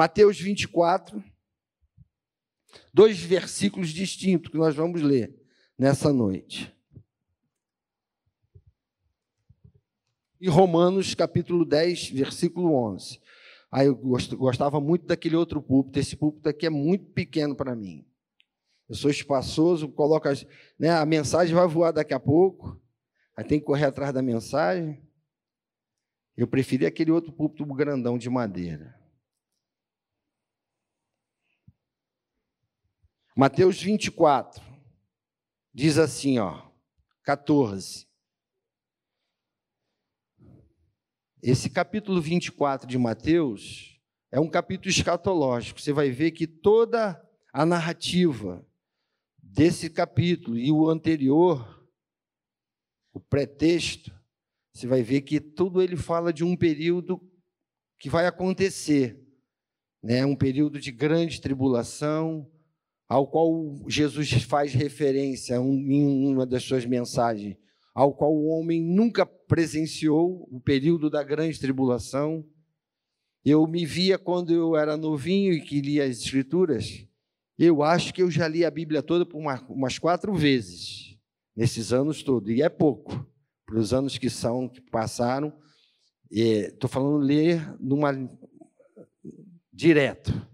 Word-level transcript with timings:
Mateus 0.00 0.40
24, 0.40 1.22
dois 2.90 3.20
versículos 3.20 3.90
distintos 3.90 4.50
que 4.50 4.56
nós 4.56 4.74
vamos 4.74 5.02
ler 5.02 5.38
nessa 5.76 6.10
noite. 6.10 6.74
E 10.40 10.48
Romanos 10.48 11.14
capítulo 11.14 11.66
10, 11.66 12.12
versículo 12.12 12.74
11. 12.74 13.20
Aí 13.70 13.88
eu 13.88 13.94
gostava 13.94 14.80
muito 14.80 15.04
daquele 15.04 15.36
outro 15.36 15.60
púlpito, 15.60 15.98
esse 15.98 16.16
púlpito 16.16 16.48
aqui 16.48 16.64
é 16.64 16.70
muito 16.70 17.04
pequeno 17.12 17.54
para 17.54 17.76
mim. 17.76 18.06
Eu 18.88 18.94
sou 18.94 19.10
espaçoso, 19.10 19.86
coloco 19.86 20.28
as, 20.28 20.46
né, 20.78 20.88
a 20.88 21.04
mensagem 21.04 21.54
vai 21.54 21.68
voar 21.68 21.92
daqui 21.92 22.14
a 22.14 22.18
pouco, 22.18 22.80
aí 23.36 23.44
tem 23.44 23.60
que 23.60 23.66
correr 23.66 23.84
atrás 23.84 24.14
da 24.14 24.22
mensagem. 24.22 25.06
Eu 26.34 26.48
preferi 26.48 26.86
aquele 26.86 27.10
outro 27.10 27.30
púlpito 27.30 27.66
grandão 27.66 28.16
de 28.16 28.30
madeira. 28.30 28.98
Mateus 33.36 33.80
24 33.80 34.60
diz 35.72 35.98
assim, 35.98 36.38
ó, 36.38 36.68
14. 37.22 38.08
Esse 41.40 41.70
capítulo 41.70 42.20
24 42.20 42.88
de 42.88 42.98
Mateus 42.98 44.00
é 44.32 44.40
um 44.40 44.50
capítulo 44.50 44.90
escatológico. 44.90 45.80
Você 45.80 45.92
vai 45.92 46.10
ver 46.10 46.32
que 46.32 46.46
toda 46.46 47.24
a 47.52 47.64
narrativa 47.64 48.66
desse 49.38 49.88
capítulo 49.88 50.58
e 50.58 50.72
o 50.72 50.88
anterior, 50.88 51.88
o 53.12 53.20
pretexto, 53.20 54.12
você 54.74 54.88
vai 54.88 55.02
ver 55.02 55.22
que 55.22 55.40
tudo 55.40 55.80
ele 55.80 55.96
fala 55.96 56.32
de 56.32 56.42
um 56.44 56.56
período 56.56 57.20
que 57.98 58.10
vai 58.10 58.26
acontecer, 58.26 59.24
né? 60.02 60.26
Um 60.26 60.36
período 60.36 60.80
de 60.80 60.90
grande 60.90 61.40
tribulação, 61.40 62.50
ao 63.10 63.26
qual 63.26 63.76
Jesus 63.86 64.30
faz 64.44 64.72
referência 64.72 65.56
em 65.56 66.32
uma 66.32 66.46
das 66.46 66.62
suas 66.62 66.86
mensagens 66.86 67.58
ao 67.94 68.14
qual 68.14 68.34
o 68.34 68.46
homem 68.46 68.82
nunca 68.82 69.26
presenciou, 69.26 70.48
o 70.50 70.60
período 70.60 71.10
da 71.10 71.22
grande 71.22 71.58
tribulação. 71.58 72.44
Eu 73.44 73.66
me 73.66 73.84
via 73.84 74.18
quando 74.18 74.52
eu 74.52 74.76
era 74.76 74.96
novinho 74.96 75.52
e 75.52 75.60
que 75.60 75.80
lia 75.80 76.04
as 76.04 76.18
Escrituras. 76.18 77.06
Eu 77.58 77.82
acho 77.82 78.14
que 78.14 78.22
eu 78.22 78.30
já 78.30 78.48
li 78.48 78.64
a 78.64 78.70
Bíblia 78.70 79.02
toda 79.02 79.26
por 79.26 79.38
uma, 79.38 79.60
umas 79.68 79.98
quatro 79.98 80.32
vezes, 80.34 81.16
nesses 81.54 81.92
anos 81.92 82.22
todos, 82.22 82.50
e 82.50 82.62
é 82.62 82.68
pouco, 82.68 83.26
para 83.66 83.78
os 83.78 83.92
anos 83.92 84.16
que 84.16 84.30
são, 84.30 84.68
que 84.68 84.80
passaram. 84.80 85.52
Estou 86.30 86.88
falando 86.88 87.18
ler 87.18 87.76
numa, 87.78 88.12
direto. 89.72 90.48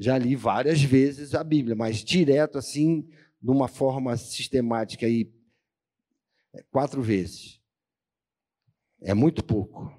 Já 0.00 0.16
li 0.16 0.34
várias 0.34 0.80
vezes 0.82 1.34
a 1.34 1.44
Bíblia, 1.44 1.76
mas 1.76 2.02
direto 2.02 2.56
assim, 2.56 3.06
de 3.38 3.50
uma 3.50 3.68
forma 3.68 4.16
sistemática 4.16 5.06
e 5.06 5.30
é, 6.54 6.62
quatro 6.70 7.02
vezes. 7.02 7.60
É 9.02 9.12
muito 9.12 9.44
pouco. 9.44 9.94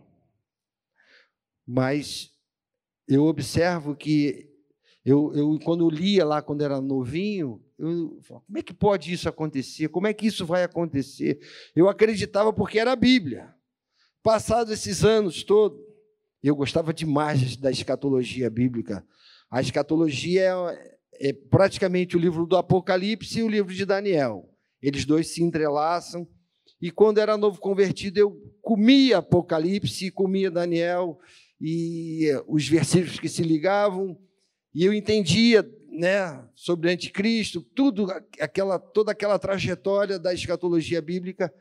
Mas 1.67 2.31
eu 3.07 3.25
observo 3.25 3.95
que 3.95 4.49
eu, 5.05 5.31
eu, 5.35 5.59
quando 5.63 5.85
eu 5.85 5.89
lia 5.91 6.25
lá 6.25 6.41
quando 6.41 6.63
era 6.63 6.81
novinho, 6.81 7.63
eu 7.77 8.19
como 8.27 8.57
é 8.57 8.63
que 8.63 8.73
pode 8.73 9.13
isso 9.13 9.29
acontecer? 9.29 9.87
Como 9.89 10.07
é 10.07 10.13
que 10.15 10.25
isso 10.25 10.47
vai 10.47 10.63
acontecer? 10.63 11.39
Eu 11.75 11.87
acreditava 11.87 12.51
porque 12.51 12.79
era 12.79 12.91
a 12.91 12.95
Bíblia. 12.95 13.53
Passados 14.23 14.73
esses 14.73 15.03
anos 15.03 15.43
todos, 15.43 15.79
eu 16.41 16.55
gostava 16.55 16.91
demais 16.91 17.55
da 17.55 17.69
escatologia 17.69 18.49
bíblica. 18.49 19.05
A 19.51 19.61
escatologia 19.61 20.41
é, 20.41 21.29
é 21.29 21.33
praticamente 21.33 22.15
o 22.15 22.19
livro 22.19 22.47
do 22.47 22.55
Apocalipse 22.55 23.39
e 23.39 23.43
o 23.43 23.49
livro 23.49 23.73
de 23.73 23.85
Daniel. 23.85 24.49
Eles 24.81 25.05
dois 25.05 25.27
se 25.27 25.43
entrelaçam 25.43 26.27
e 26.81 26.89
quando 26.89 27.19
era 27.19 27.37
novo 27.37 27.59
convertido, 27.59 28.17
eu 28.17 28.31
comia 28.59 29.19
Apocalipse, 29.19 30.09
comia 30.09 30.49
Daniel 30.49 31.19
e 31.59 32.27
os 32.47 32.67
versículos 32.67 33.19
que 33.19 33.29
se 33.29 33.43
ligavam, 33.43 34.17
e 34.73 34.83
eu 34.83 34.91
entendia, 34.91 35.69
né, 35.91 36.43
sobre 36.55 36.89
o 36.89 36.91
anticristo, 36.91 37.61
tudo 37.61 38.07
aquela 38.39 38.79
toda 38.79 39.11
aquela 39.11 39.37
trajetória 39.37 40.17
da 40.17 40.33
escatologia 40.33 41.01
bíblica. 41.01 41.53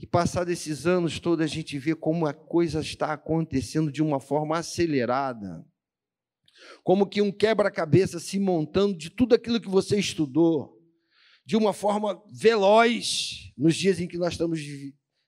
E 0.00 0.06
passados 0.06 0.52
esses 0.52 0.86
anos 0.86 1.20
todos, 1.20 1.44
a 1.44 1.48
gente 1.48 1.78
vê 1.78 1.94
como 1.94 2.26
a 2.26 2.32
coisa 2.32 2.80
está 2.80 3.12
acontecendo 3.12 3.92
de 3.92 4.02
uma 4.02 4.18
forma 4.18 4.56
acelerada. 4.56 5.62
Como 6.82 7.06
que 7.06 7.22
um 7.22 7.32
quebra-cabeça 7.32 8.18
se 8.18 8.38
montando 8.38 8.96
de 8.96 9.10
tudo 9.10 9.34
aquilo 9.34 9.60
que 9.60 9.68
você 9.68 9.98
estudou 9.98 10.78
de 11.44 11.56
uma 11.56 11.72
forma 11.72 12.22
veloz 12.32 13.52
nos 13.56 13.76
dias 13.76 14.00
em 14.00 14.06
que 14.06 14.18
nós 14.18 14.34
estamos 14.34 14.60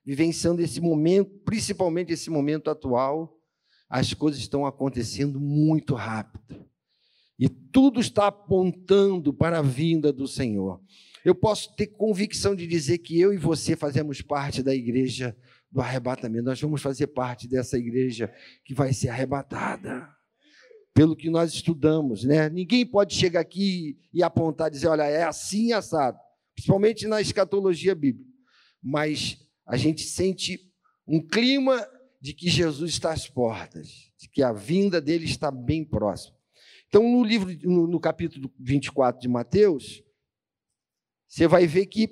vivenciando 0.03 0.61
esse 0.61 0.79
momento, 0.79 1.31
principalmente 1.43 2.13
esse 2.13 2.29
momento 2.29 2.69
atual. 2.69 3.37
As 3.89 4.13
coisas 4.13 4.39
estão 4.39 4.65
acontecendo 4.65 5.39
muito 5.39 5.93
rápido. 5.93 6.65
E 7.37 7.49
tudo 7.49 7.99
está 7.99 8.27
apontando 8.27 9.33
para 9.33 9.59
a 9.59 9.61
vinda 9.61 10.11
do 10.11 10.27
Senhor. 10.27 10.81
Eu 11.23 11.35
posso 11.35 11.75
ter 11.75 11.87
convicção 11.87 12.55
de 12.55 12.65
dizer 12.65 12.99
que 12.99 13.19
eu 13.19 13.33
e 13.33 13.37
você 13.37 13.75
fazemos 13.75 14.21
parte 14.21 14.63
da 14.63 14.73
igreja 14.73 15.35
do 15.71 15.81
arrebatamento. 15.81 16.45
Nós 16.45 16.61
vamos 16.61 16.81
fazer 16.81 17.07
parte 17.07 17.47
dessa 17.47 17.77
igreja 17.77 18.33
que 18.63 18.73
vai 18.73 18.93
ser 18.93 19.09
arrebatada 19.09 20.07
pelo 20.95 21.13
que 21.13 21.29
nós 21.29 21.53
estudamos, 21.53 22.23
né? 22.23 22.49
Ninguém 22.49 22.85
pode 22.85 23.13
chegar 23.13 23.41
aqui 23.41 23.99
e 24.13 24.23
apontar 24.23 24.71
dizer, 24.71 24.87
olha, 24.87 25.03
é 25.03 25.23
assim 25.23 25.73
assado, 25.73 26.17
principalmente 26.55 27.05
na 27.05 27.19
escatologia 27.19 27.93
bíblica. 27.93 28.31
Mas 28.81 29.37
a 29.67 29.75
gente 29.75 30.03
sente 30.03 30.71
um 31.05 31.19
clima 31.19 31.85
de 32.21 32.33
que 32.33 32.49
Jesus 32.49 32.91
está 32.91 33.11
às 33.11 33.27
portas, 33.27 34.09
de 34.17 34.29
que 34.29 34.41
a 34.41 34.53
vinda 34.53 35.01
dele 35.01 35.25
está 35.25 35.51
bem 35.51 35.83
próxima. 35.83 36.33
Então, 36.87 37.03
no 37.03 37.25
livro, 37.25 37.53
no, 37.63 37.87
no 37.87 37.99
capítulo 37.99 38.49
24 38.57 39.21
de 39.21 39.27
Mateus, 39.27 40.01
você 41.27 41.45
vai 41.45 41.67
ver 41.67 41.87
que 41.87 42.07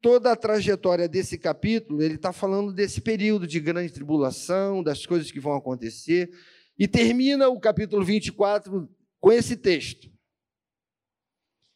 toda 0.00 0.32
a 0.32 0.36
trajetória 0.36 1.06
desse 1.06 1.36
capítulo, 1.36 2.02
ele 2.02 2.14
está 2.14 2.32
falando 2.32 2.72
desse 2.72 3.02
período 3.02 3.46
de 3.46 3.60
grande 3.60 3.92
tribulação, 3.92 4.82
das 4.82 5.04
coisas 5.04 5.30
que 5.30 5.38
vão 5.38 5.54
acontecer, 5.54 6.30
e 6.78 6.88
termina 6.88 7.48
o 7.48 7.60
capítulo 7.60 8.04
24 8.04 8.88
com 9.20 9.32
esse 9.32 9.56
texto. 9.56 10.10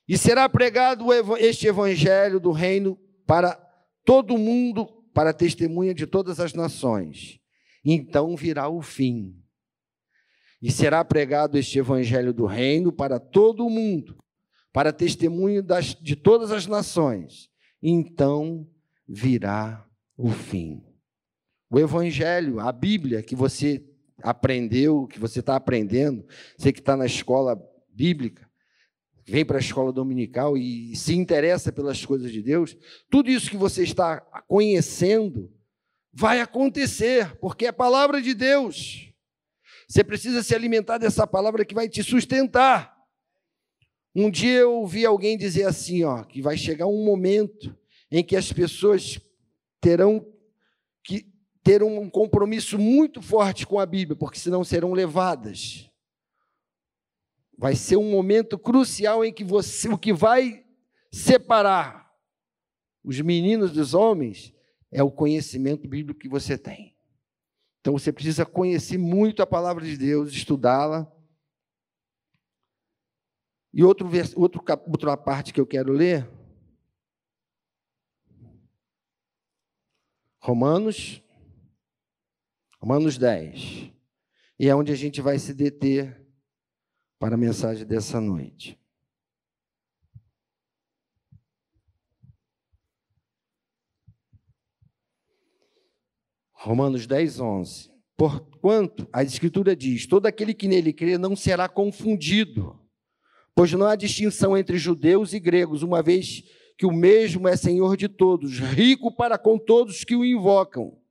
E 0.09 0.17
será 0.17 0.49
pregado 0.49 1.07
este 1.39 1.67
evangelho 1.67 2.39
do 2.39 2.53
reino 2.53 2.97
para 3.27 3.55
todo 4.05 4.39
mundo, 4.39 4.87
para 5.13 5.33
testemunha 5.33 5.93
de 5.93 6.07
todas 6.07 6.39
as 6.39 6.55
nações. 6.55 7.41
Então 7.85 8.37
virá 8.37 8.69
o 8.69 8.81
fim. 8.83 9.43
E 10.63 10.71
será 10.71 11.05
pregado 11.05 11.59
este 11.59 11.79
evangelho 11.79 12.33
do 12.33 12.47
reino 12.47 12.93
para 12.93 13.19
todo 13.19 13.67
o 13.67 13.71
mundo, 13.71 14.17
para 14.73 14.93
testemunho 14.93 15.63
das, 15.63 15.95
de 15.95 16.17
todas 16.17 16.51
as 16.51 16.67
nações. 16.67 17.51
Então 17.83 18.69
virá 19.09 19.87
o 20.17 20.31
fim. 20.31 20.83
O 21.71 21.79
evangelho, 21.79 22.61
a 22.61 22.73
Bíblia 22.73 23.23
que 23.23 23.35
você 23.35 23.85
aprendeu, 24.23 25.07
que 25.07 25.19
você 25.19 25.41
está 25.41 25.57
aprendendo, 25.57 26.27
você 26.57 26.73
que 26.73 26.81
está 26.81 26.97
na 26.97 27.07
escola 27.07 27.61
bíblica, 27.89 28.49
vem 29.25 29.45
para 29.45 29.59
a 29.59 29.61
escola 29.61 29.93
dominical 29.93 30.57
e 30.57 30.95
se 30.95 31.15
interessa 31.15 31.73
pelas 31.73 32.05
coisas 32.05 32.31
de 32.31 32.41
Deus, 32.41 32.77
tudo 33.11 33.31
isso 33.31 33.51
que 33.51 33.57
você 33.57 33.83
está 33.83 34.21
conhecendo 34.47 35.53
vai 36.13 36.41
acontecer, 36.41 37.37
porque 37.39 37.67
é 37.67 37.69
a 37.69 37.73
palavra 37.73 38.23
de 38.23 38.33
Deus. 38.33 39.13
Você 39.89 40.03
precisa 40.03 40.43
se 40.43 40.55
alimentar 40.55 40.99
dessa 40.99 41.27
palavra 41.27 41.65
que 41.65 41.75
vai 41.75 41.89
te 41.89 42.03
sustentar. 42.03 42.97
Um 44.15 44.31
dia 44.31 44.61
eu 44.61 44.73
ouvi 44.73 45.05
alguém 45.05 45.37
dizer 45.37 45.65
assim, 45.65 46.03
ó, 46.05 46.23
que 46.23 46.41
vai 46.41 46.57
chegar 46.57 46.87
um 46.87 47.05
momento 47.05 47.77
em 48.11 48.25
que 48.25 48.35
as 48.35 48.53
pessoas 48.53 49.21
terão 49.81 50.27
que 51.05 51.31
ter 51.67 51.83
um 51.83 52.09
compromisso 52.09 52.79
muito 52.79 53.21
forte 53.21 53.67
com 53.67 53.81
a 53.81 53.85
Bíblia, 53.85 54.15
porque 54.15 54.39
senão 54.39 54.63
serão 54.63 54.93
levadas. 54.93 55.91
Vai 57.59 57.75
ser 57.75 57.97
um 57.97 58.09
momento 58.09 58.57
crucial 58.57 59.25
em 59.25 59.33
que 59.33 59.43
você, 59.43 59.89
o 59.89 59.99
que 59.99 60.13
vai 60.13 60.65
separar 61.11 62.15
os 63.03 63.21
meninos 63.21 63.73
dos 63.73 63.95
homens 63.95 64.55
é 64.93 65.03
o 65.03 65.11
conhecimento 65.11 65.89
bíblico 65.89 66.21
que 66.21 66.29
você 66.29 66.57
tem. 66.57 66.97
Então 67.81 67.95
você 67.95 68.13
precisa 68.13 68.47
conhecer 68.47 68.97
muito 68.97 69.43
a 69.43 69.47
palavra 69.47 69.85
de 69.85 69.97
Deus, 69.97 70.31
estudá-la. 70.31 71.13
E 73.75 73.83
outro, 73.83 74.09
outro, 74.37 74.63
outra 74.87 75.17
parte 75.17 75.53
que 75.53 75.61
eu 75.61 75.67
quero 75.67 75.93
ler, 75.93 76.31
Romanos 80.39 81.26
Romanos 82.87 83.19
10. 83.19 83.91
E 84.61 84.69
é 84.69 84.73
onde 84.73 84.93
a 84.93 84.95
gente 84.95 85.21
vai 85.21 85.41
se 85.41 85.53
deter 85.53 86.25
para 87.19 87.35
a 87.35 87.37
mensagem 87.37 87.85
dessa 87.85 88.21
noite. 88.21 88.79
Romanos 96.53 97.09
10, 97.09 97.41
11. 97.41 97.91
Porquanto, 98.17 99.09
a 99.13 99.25
Escritura 99.25 99.75
diz: 99.75 100.07
todo 100.07 100.27
aquele 100.27 100.55
que 100.55 100.69
nele 100.69 100.93
crê 100.93 101.19
não 101.19 101.35
será 101.35 101.69
confundido, 101.69 102.81
pois 103.53 103.73
não 103.73 103.87
há 103.87 103.97
distinção 103.97 104.57
entre 104.57 104.79
judeus 104.79 105.33
e 105.33 105.41
gregos, 105.41 105.83
uma 105.83 106.05
vez 106.05 106.45
que 106.79 106.87
o 106.87 106.93
mesmo 106.93 107.49
é 107.49 107.57
Senhor 107.57 107.97
de 107.97 108.09
todos, 108.09 108.61
rico 108.61 109.11
para 109.11 109.37
com 109.37 109.59
todos 109.59 110.05
que 110.05 110.15
o 110.15 110.25
invocam. 110.25 111.05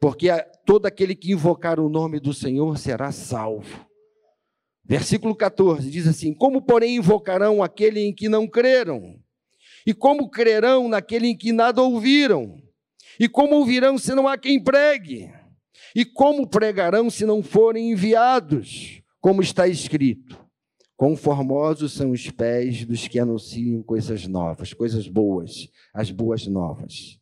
Porque 0.00 0.28
todo 0.66 0.86
aquele 0.86 1.14
que 1.14 1.32
invocar 1.32 1.80
o 1.80 1.88
nome 1.88 2.20
do 2.20 2.34
Senhor 2.34 2.76
será 2.78 3.10
salvo. 3.12 3.86
Versículo 4.84 5.34
14 5.34 5.90
diz 5.90 6.06
assim: 6.06 6.34
Como, 6.34 6.60
porém, 6.60 6.96
invocarão 6.96 7.62
aquele 7.62 8.00
em 8.00 8.14
que 8.14 8.28
não 8.28 8.46
creram? 8.46 9.18
E 9.86 9.94
como 9.94 10.30
crerão 10.30 10.88
naquele 10.88 11.28
em 11.28 11.36
que 11.36 11.52
nada 11.52 11.82
ouviram? 11.82 12.62
E 13.18 13.28
como 13.28 13.56
ouvirão 13.56 13.96
se 13.96 14.14
não 14.14 14.28
há 14.28 14.36
quem 14.36 14.62
pregue? 14.62 15.32
E 15.94 16.04
como 16.04 16.48
pregarão 16.48 17.08
se 17.08 17.24
não 17.24 17.42
forem 17.42 17.92
enviados? 17.92 19.00
Como 19.20 19.40
está 19.40 19.66
escrito: 19.66 20.38
Quão 20.96 21.16
formosos 21.16 21.92
são 21.92 22.10
os 22.10 22.30
pés 22.30 22.84
dos 22.84 23.08
que 23.08 23.18
anunciam 23.18 23.82
coisas 23.82 24.26
novas, 24.26 24.72
coisas 24.72 25.08
boas, 25.08 25.68
as 25.92 26.10
boas 26.10 26.46
novas. 26.46 27.18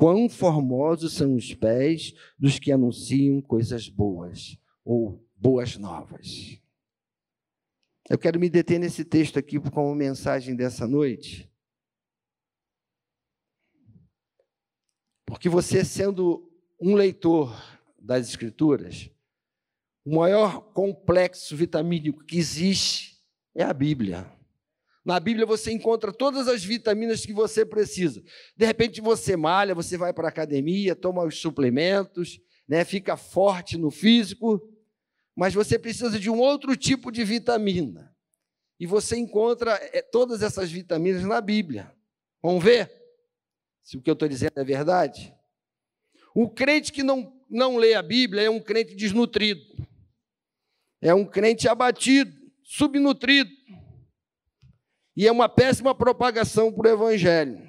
Quão 0.00 0.30
formosos 0.30 1.12
são 1.12 1.34
os 1.34 1.52
pés 1.52 2.14
dos 2.38 2.58
que 2.58 2.72
anunciam 2.72 3.38
coisas 3.42 3.86
boas 3.86 4.58
ou 4.82 5.22
boas 5.36 5.76
novas. 5.76 6.58
Eu 8.08 8.18
quero 8.18 8.40
me 8.40 8.48
deter 8.48 8.80
nesse 8.80 9.04
texto 9.04 9.38
aqui 9.38 9.60
como 9.60 9.94
mensagem 9.94 10.56
dessa 10.56 10.88
noite. 10.88 11.52
Porque 15.26 15.50
você, 15.50 15.84
sendo 15.84 16.50
um 16.80 16.94
leitor 16.94 17.54
das 17.98 18.26
Escrituras, 18.26 19.10
o 20.02 20.16
maior 20.16 20.62
complexo 20.72 21.54
vitamínico 21.54 22.24
que 22.24 22.38
existe 22.38 23.22
é 23.54 23.62
a 23.62 23.74
Bíblia. 23.74 24.26
Na 25.10 25.18
Bíblia 25.18 25.44
você 25.44 25.72
encontra 25.72 26.12
todas 26.12 26.46
as 26.46 26.62
vitaminas 26.62 27.26
que 27.26 27.32
você 27.32 27.66
precisa. 27.66 28.22
De 28.56 28.64
repente 28.64 29.00
você 29.00 29.36
malha, 29.36 29.74
você 29.74 29.96
vai 29.96 30.12
para 30.12 30.28
a 30.28 30.30
academia, 30.30 30.94
toma 30.94 31.24
os 31.24 31.36
suplementos, 31.40 32.40
né, 32.68 32.84
fica 32.84 33.16
forte 33.16 33.76
no 33.76 33.90
físico, 33.90 34.62
mas 35.34 35.52
você 35.52 35.76
precisa 35.76 36.16
de 36.16 36.30
um 36.30 36.38
outro 36.38 36.76
tipo 36.76 37.10
de 37.10 37.24
vitamina. 37.24 38.14
E 38.78 38.86
você 38.86 39.16
encontra 39.16 39.72
eh, 39.92 40.00
todas 40.00 40.42
essas 40.42 40.70
vitaminas 40.70 41.24
na 41.24 41.40
Bíblia. 41.40 41.92
Vamos 42.40 42.62
ver? 42.62 42.88
se 43.82 43.96
o 43.96 44.00
que 44.00 44.08
eu 44.08 44.14
estou 44.14 44.28
dizendo 44.28 44.52
é 44.54 44.62
verdade. 44.62 45.34
O 46.32 46.48
crente 46.48 46.92
que 46.92 47.02
não, 47.02 47.36
não 47.50 47.78
lê 47.78 47.94
a 47.94 48.02
Bíblia 48.02 48.42
é 48.42 48.50
um 48.50 48.60
crente 48.60 48.94
desnutrido, 48.94 49.60
é 51.02 51.12
um 51.12 51.24
crente 51.24 51.66
abatido, 51.66 52.32
subnutrido, 52.62 53.50
e 55.20 55.26
é 55.26 55.30
uma 55.30 55.50
péssima 55.50 55.94
propagação 55.94 56.72
para 56.72 56.88
o 56.88 56.92
Evangelho. 56.92 57.60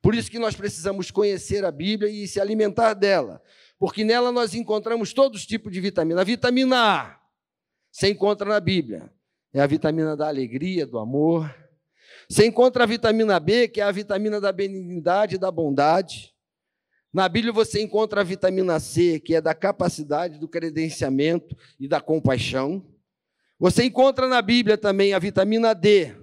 Por 0.00 0.14
isso 0.14 0.30
que 0.30 0.38
nós 0.38 0.54
precisamos 0.54 1.10
conhecer 1.10 1.64
a 1.64 1.72
Bíblia 1.72 2.08
e 2.08 2.28
se 2.28 2.40
alimentar 2.40 2.94
dela, 2.94 3.42
porque 3.76 4.04
nela 4.04 4.30
nós 4.30 4.54
encontramos 4.54 5.12
todos 5.12 5.40
os 5.40 5.46
tipos 5.48 5.72
de 5.72 5.80
vitamina. 5.80 6.20
A 6.20 6.24
vitamina 6.24 6.76
A 6.76 7.20
se 7.90 8.08
encontra 8.08 8.48
na 8.48 8.60
Bíblia, 8.60 9.12
é 9.52 9.60
a 9.60 9.66
vitamina 9.66 10.16
da 10.16 10.28
alegria, 10.28 10.86
do 10.86 10.96
amor, 10.96 11.52
você 12.28 12.46
encontra 12.46 12.84
a 12.84 12.86
vitamina 12.86 13.40
B, 13.40 13.66
que 13.66 13.80
é 13.80 13.82
a 13.82 13.90
vitamina 13.90 14.40
da 14.40 14.52
benignidade 14.52 15.34
e 15.34 15.38
da 15.38 15.50
bondade. 15.50 16.32
Na 17.12 17.28
Bíblia 17.28 17.52
você 17.52 17.82
encontra 17.82 18.20
a 18.20 18.24
vitamina 18.24 18.78
C, 18.78 19.18
que 19.18 19.34
é 19.34 19.40
da 19.40 19.56
capacidade, 19.56 20.38
do 20.38 20.46
credenciamento 20.46 21.56
e 21.80 21.88
da 21.88 22.00
compaixão. 22.00 22.86
Você 23.58 23.82
encontra 23.82 24.28
na 24.28 24.40
Bíblia 24.40 24.78
também 24.78 25.14
a 25.14 25.18
vitamina 25.18 25.74
D, 25.74 26.14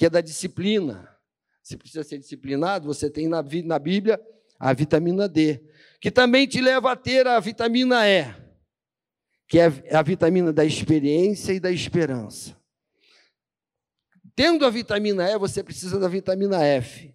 que 0.00 0.06
é 0.06 0.08
da 0.08 0.22
disciplina. 0.22 1.14
Se 1.62 1.76
precisa 1.76 2.02
ser 2.02 2.16
disciplinado, 2.16 2.86
você 2.86 3.10
tem 3.10 3.28
na, 3.28 3.44
na 3.66 3.78
Bíblia 3.78 4.18
a 4.58 4.72
vitamina 4.72 5.28
D, 5.28 5.62
que 6.00 6.10
também 6.10 6.46
te 6.46 6.58
leva 6.58 6.92
a 6.92 6.96
ter 6.96 7.26
a 7.26 7.38
vitamina 7.38 8.08
E, 8.08 8.34
que 9.46 9.58
é 9.58 9.66
a 9.94 10.00
vitamina 10.00 10.54
da 10.54 10.64
experiência 10.64 11.52
e 11.52 11.60
da 11.60 11.70
esperança. 11.70 12.56
Tendo 14.34 14.64
a 14.64 14.70
vitamina 14.70 15.30
E, 15.30 15.38
você 15.38 15.62
precisa 15.62 16.00
da 16.00 16.08
vitamina 16.08 16.64
F, 16.64 17.14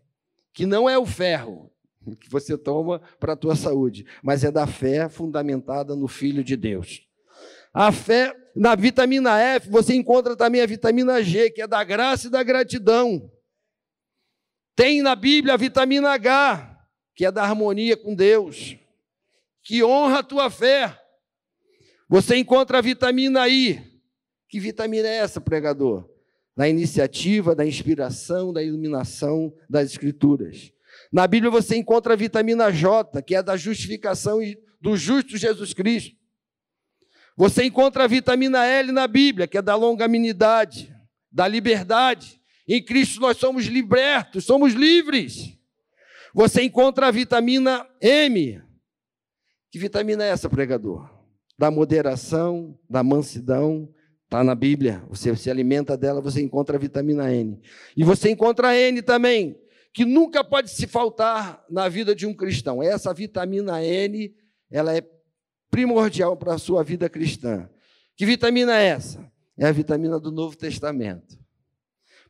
que 0.53 0.67
não 0.67 0.87
é 0.87 0.95
o 0.95 1.07
ferro 1.07 1.73
que 2.19 2.29
você 2.29 2.55
toma 2.55 3.01
para 3.19 3.33
a 3.33 3.35
tua 3.35 3.55
saúde, 3.55 4.05
mas 4.21 4.43
é 4.43 4.51
da 4.51 4.67
fé 4.67 5.09
fundamentada 5.09 5.95
no 5.95 6.07
Filho 6.07 6.43
de 6.43 6.55
Deus. 6.55 7.04
A 7.75 7.91
fé, 7.91 8.33
na 8.55 8.73
vitamina 8.73 9.37
F, 9.37 9.69
você 9.69 9.93
encontra 9.93 10.35
também 10.35 10.61
a 10.61 10.65
vitamina 10.65 11.21
G, 11.21 11.49
que 11.51 11.61
é 11.61 11.67
da 11.67 11.83
graça 11.83 12.27
e 12.27 12.31
da 12.31 12.41
gratidão. 12.41 13.29
Tem 14.75 15.01
na 15.01 15.15
Bíblia 15.15 15.55
a 15.55 15.57
vitamina 15.57 16.11
H, 16.11 16.79
que 17.13 17.25
é 17.25 17.31
da 17.31 17.43
harmonia 17.43 17.97
com 17.97 18.15
Deus, 18.15 18.77
que 19.61 19.83
honra 19.83 20.19
a 20.19 20.23
tua 20.23 20.49
fé. 20.49 20.97
Você 22.07 22.37
encontra 22.37 22.77
a 22.77 22.81
vitamina 22.81 23.47
I. 23.49 23.83
Que 24.47 24.59
vitamina 24.59 25.07
é 25.07 25.17
essa, 25.17 25.41
pregador? 25.41 26.15
da 26.55 26.69
iniciativa, 26.69 27.53
da 27.53 27.65
inspiração, 27.65 28.53
da 28.53 28.63
iluminação 28.63 29.53
das 29.69 29.91
Escrituras. 29.91 30.71
Na 31.11 31.27
Bíblia 31.27 31.51
você 31.51 31.75
encontra 31.75 32.13
a 32.13 32.17
vitamina 32.17 32.71
J, 32.71 33.21
que 33.21 33.35
é 33.35 33.43
da 33.43 33.57
justificação 33.57 34.39
do 34.79 34.95
justo 34.95 35.37
Jesus 35.37 35.73
Cristo. 35.73 36.15
Você 37.35 37.63
encontra 37.65 38.05
a 38.05 38.07
vitamina 38.07 38.65
L 38.65 38.91
na 38.91 39.07
Bíblia, 39.07 39.47
que 39.47 39.57
é 39.57 39.61
da 39.61 39.75
longanimidade, 39.75 40.95
da 41.31 41.47
liberdade. 41.47 42.39
Em 42.67 42.83
Cristo 42.83 43.19
nós 43.19 43.37
somos 43.37 43.65
libertos, 43.65 44.45
somos 44.45 44.73
livres. 44.73 45.57
Você 46.33 46.63
encontra 46.63 47.07
a 47.07 47.11
vitamina 47.11 47.85
M. 48.01 48.61
Que 49.69 49.79
vitamina 49.79 50.23
é 50.23 50.29
essa, 50.29 50.49
pregador? 50.49 51.09
Da 51.57 51.69
moderação, 51.69 52.77
da 52.89 53.03
mansidão, 53.03 53.93
Está 54.25 54.43
na 54.43 54.55
Bíblia. 54.55 55.03
Você 55.07 55.35
se 55.35 55.49
alimenta 55.49 55.95
dela, 55.95 56.19
você 56.19 56.41
encontra 56.41 56.75
a 56.75 56.79
vitamina 56.79 57.31
N. 57.33 57.61
E 57.95 58.03
você 58.03 58.31
encontra 58.31 58.69
a 58.69 58.75
N 58.75 59.01
também, 59.01 59.57
que 59.93 60.03
nunca 60.03 60.43
pode 60.43 60.71
se 60.71 60.87
faltar 60.87 61.63
na 61.69 61.87
vida 61.87 62.15
de 62.15 62.25
um 62.25 62.33
cristão. 62.33 62.81
Essa 62.81 63.13
vitamina 63.13 63.83
N, 63.83 64.35
ela 64.69 64.95
é 64.95 65.01
primordial 65.75 66.37
para 66.37 66.53
a 66.53 66.57
sua 66.57 66.81
vida 66.85 67.09
cristã. 67.09 67.69
Que 68.15 68.25
vitamina 68.25 68.79
é 68.79 68.85
essa? 68.85 69.29
É 69.57 69.65
a 69.65 69.73
vitamina 69.73 70.17
do 70.17 70.31
Novo 70.31 70.55
Testamento. 70.55 71.37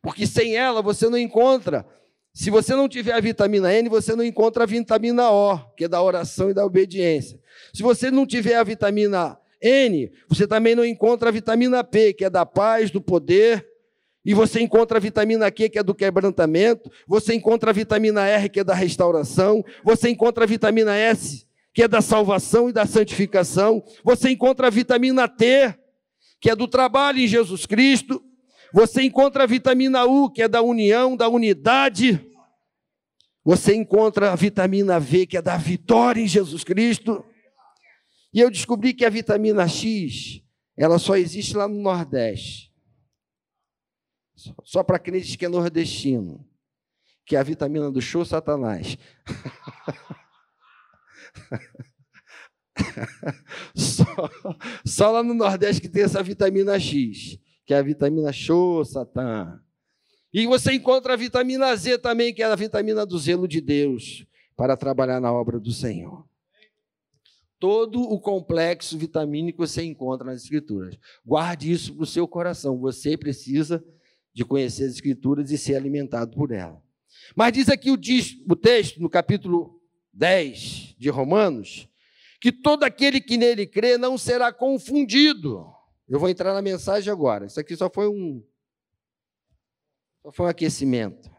Porque 0.01 0.25
sem 0.25 0.55
ela 0.55 0.81
você 0.81 1.07
não 1.09 1.17
encontra. 1.17 1.85
Se 2.33 2.49
você 2.49 2.73
não 2.73 2.89
tiver 2.89 3.13
a 3.13 3.19
vitamina 3.19 3.71
N, 3.71 3.87
você 3.87 4.15
não 4.15 4.23
encontra 4.23 4.63
a 4.63 4.65
vitamina 4.65 5.29
O, 5.29 5.59
que 5.77 5.83
é 5.83 5.87
da 5.87 6.01
oração 6.01 6.49
e 6.49 6.55
da 6.55 6.65
obediência. 6.65 7.39
Se 7.71 7.83
você 7.83 8.09
não 8.09 8.25
tiver 8.25 8.55
a 8.55 8.63
vitamina 8.63 9.37
N, 9.61 10.11
você 10.27 10.47
também 10.47 10.73
não 10.73 10.83
encontra 10.83 11.29
a 11.29 11.31
vitamina 11.31 11.83
P, 11.83 12.13
que 12.13 12.25
é 12.25 12.31
da 12.31 12.47
paz, 12.47 12.89
do 12.89 12.99
poder, 12.99 13.63
e 14.25 14.33
você 14.33 14.59
encontra 14.59 14.97
a 14.97 14.99
vitamina 14.99 15.51
Q, 15.51 15.69
que 15.69 15.77
é 15.77 15.83
do 15.83 15.93
quebrantamento, 15.93 16.91
você 17.07 17.35
encontra 17.35 17.69
a 17.69 17.73
vitamina 17.73 18.25
R, 18.25 18.49
que 18.49 18.61
é 18.61 18.63
da 18.63 18.73
restauração, 18.73 19.63
você 19.83 20.09
encontra 20.09 20.45
a 20.45 20.47
vitamina 20.47 20.95
S, 20.95 21.45
que 21.75 21.83
é 21.83 21.87
da 21.89 22.01
salvação 22.01 22.69
e 22.69 22.73
da 22.73 22.85
santificação, 22.85 23.83
você 24.01 24.29
encontra 24.29 24.67
a 24.67 24.69
vitamina 24.69 25.27
T, 25.27 25.77
que 26.39 26.49
é 26.49 26.55
do 26.55 26.69
trabalho 26.69 27.19
em 27.19 27.27
Jesus 27.27 27.65
Cristo, 27.65 28.23
você 28.73 29.03
encontra 29.03 29.43
a 29.43 29.45
vitamina 29.45 30.05
U, 30.05 30.31
que 30.31 30.41
é 30.41 30.47
da 30.47 30.61
união, 30.61 31.17
da 31.17 31.27
unidade, 31.27 32.25
você 33.43 33.75
encontra 33.75 34.31
a 34.31 34.35
vitamina 34.35 34.97
V, 35.01 35.25
que 35.27 35.35
é 35.35 35.41
da 35.41 35.57
vitória 35.57 36.21
em 36.21 36.27
Jesus 36.27 36.63
Cristo. 36.63 37.25
E 38.33 38.39
eu 38.39 38.49
descobri 38.49 38.93
que 38.93 39.03
a 39.03 39.09
vitamina 39.09 39.67
X, 39.67 40.41
ela 40.77 40.97
só 40.97 41.17
existe 41.17 41.57
lá 41.57 41.67
no 41.67 41.81
Nordeste. 41.81 42.73
Só 44.63 44.81
para 44.81 44.97
crentes 44.97 45.35
que 45.35 45.45
é 45.45 45.49
nordestino. 45.49 46.47
Que 47.25 47.35
é 47.35 47.39
a 47.39 47.43
vitamina 47.43 47.91
do 47.91 48.01
show 48.01 48.23
Satanás. 48.23 48.97
só, 53.75 54.29
só, 54.85 55.11
lá 55.11 55.23
no 55.23 55.33
Nordeste 55.33 55.81
que 55.81 55.89
tem 55.89 56.03
essa 56.03 56.21
vitamina 56.21 56.79
X, 56.79 57.39
que 57.65 57.73
é 57.73 57.77
a 57.77 57.81
vitamina 57.81 58.31
show 58.31 58.83
Satã. 58.83 59.59
E 60.33 60.45
você 60.45 60.73
encontra 60.73 61.13
a 61.13 61.17
vitamina 61.17 61.73
Z 61.75 61.99
também, 61.99 62.33
que 62.33 62.43
é 62.43 62.45
a 62.45 62.55
vitamina 62.55 63.05
do 63.05 63.17
zelo 63.17 63.47
de 63.47 63.61
Deus, 63.61 64.25
para 64.55 64.75
trabalhar 64.75 65.21
na 65.21 65.31
obra 65.31 65.59
do 65.59 65.71
Senhor. 65.71 66.25
todo 67.57 68.01
o 68.01 68.19
complexo 68.19 68.97
vitamínico 68.97 69.65
você 69.65 69.83
encontra 69.83 70.25
nas 70.25 70.43
Escrituras. 70.43 70.97
Guarde 71.25 71.71
isso 71.71 71.93
para 71.93 72.03
o 72.03 72.05
seu 72.05 72.27
coração. 72.27 72.77
Você 72.79 73.17
precisa 73.17 73.83
de 74.33 74.43
conhecer 74.43 74.83
as 74.83 74.91
Escrituras 74.91 75.49
e 75.51 75.57
ser 75.57 75.75
alimentado 75.75 76.35
por 76.35 76.51
ela. 76.51 76.83
Mas 77.33 77.53
diz 77.53 77.69
aqui 77.69 77.89
o, 77.89 77.97
o 78.49 78.55
texto, 78.55 79.01
no 79.01 79.09
capítulo 79.09 79.74
10 80.15 80.95
de 80.97 81.09
Romanos, 81.09 81.87
que 82.39 82.51
todo 82.51 82.83
aquele 82.83 83.19
que 83.19 83.37
nele 83.37 83.67
crê 83.67 83.97
não 83.97 84.17
será 84.17 84.51
confundido. 84.51 85.71
Eu 86.07 86.19
vou 86.19 86.29
entrar 86.29 86.53
na 86.53 86.61
mensagem 86.61 87.11
agora. 87.11 87.45
Isso 87.45 87.59
aqui 87.59 87.75
só 87.75 87.89
foi 87.89 88.07
um, 88.07 88.43
só 90.23 90.31
foi 90.31 90.45
um 90.45 90.49
aquecimento. 90.49 91.29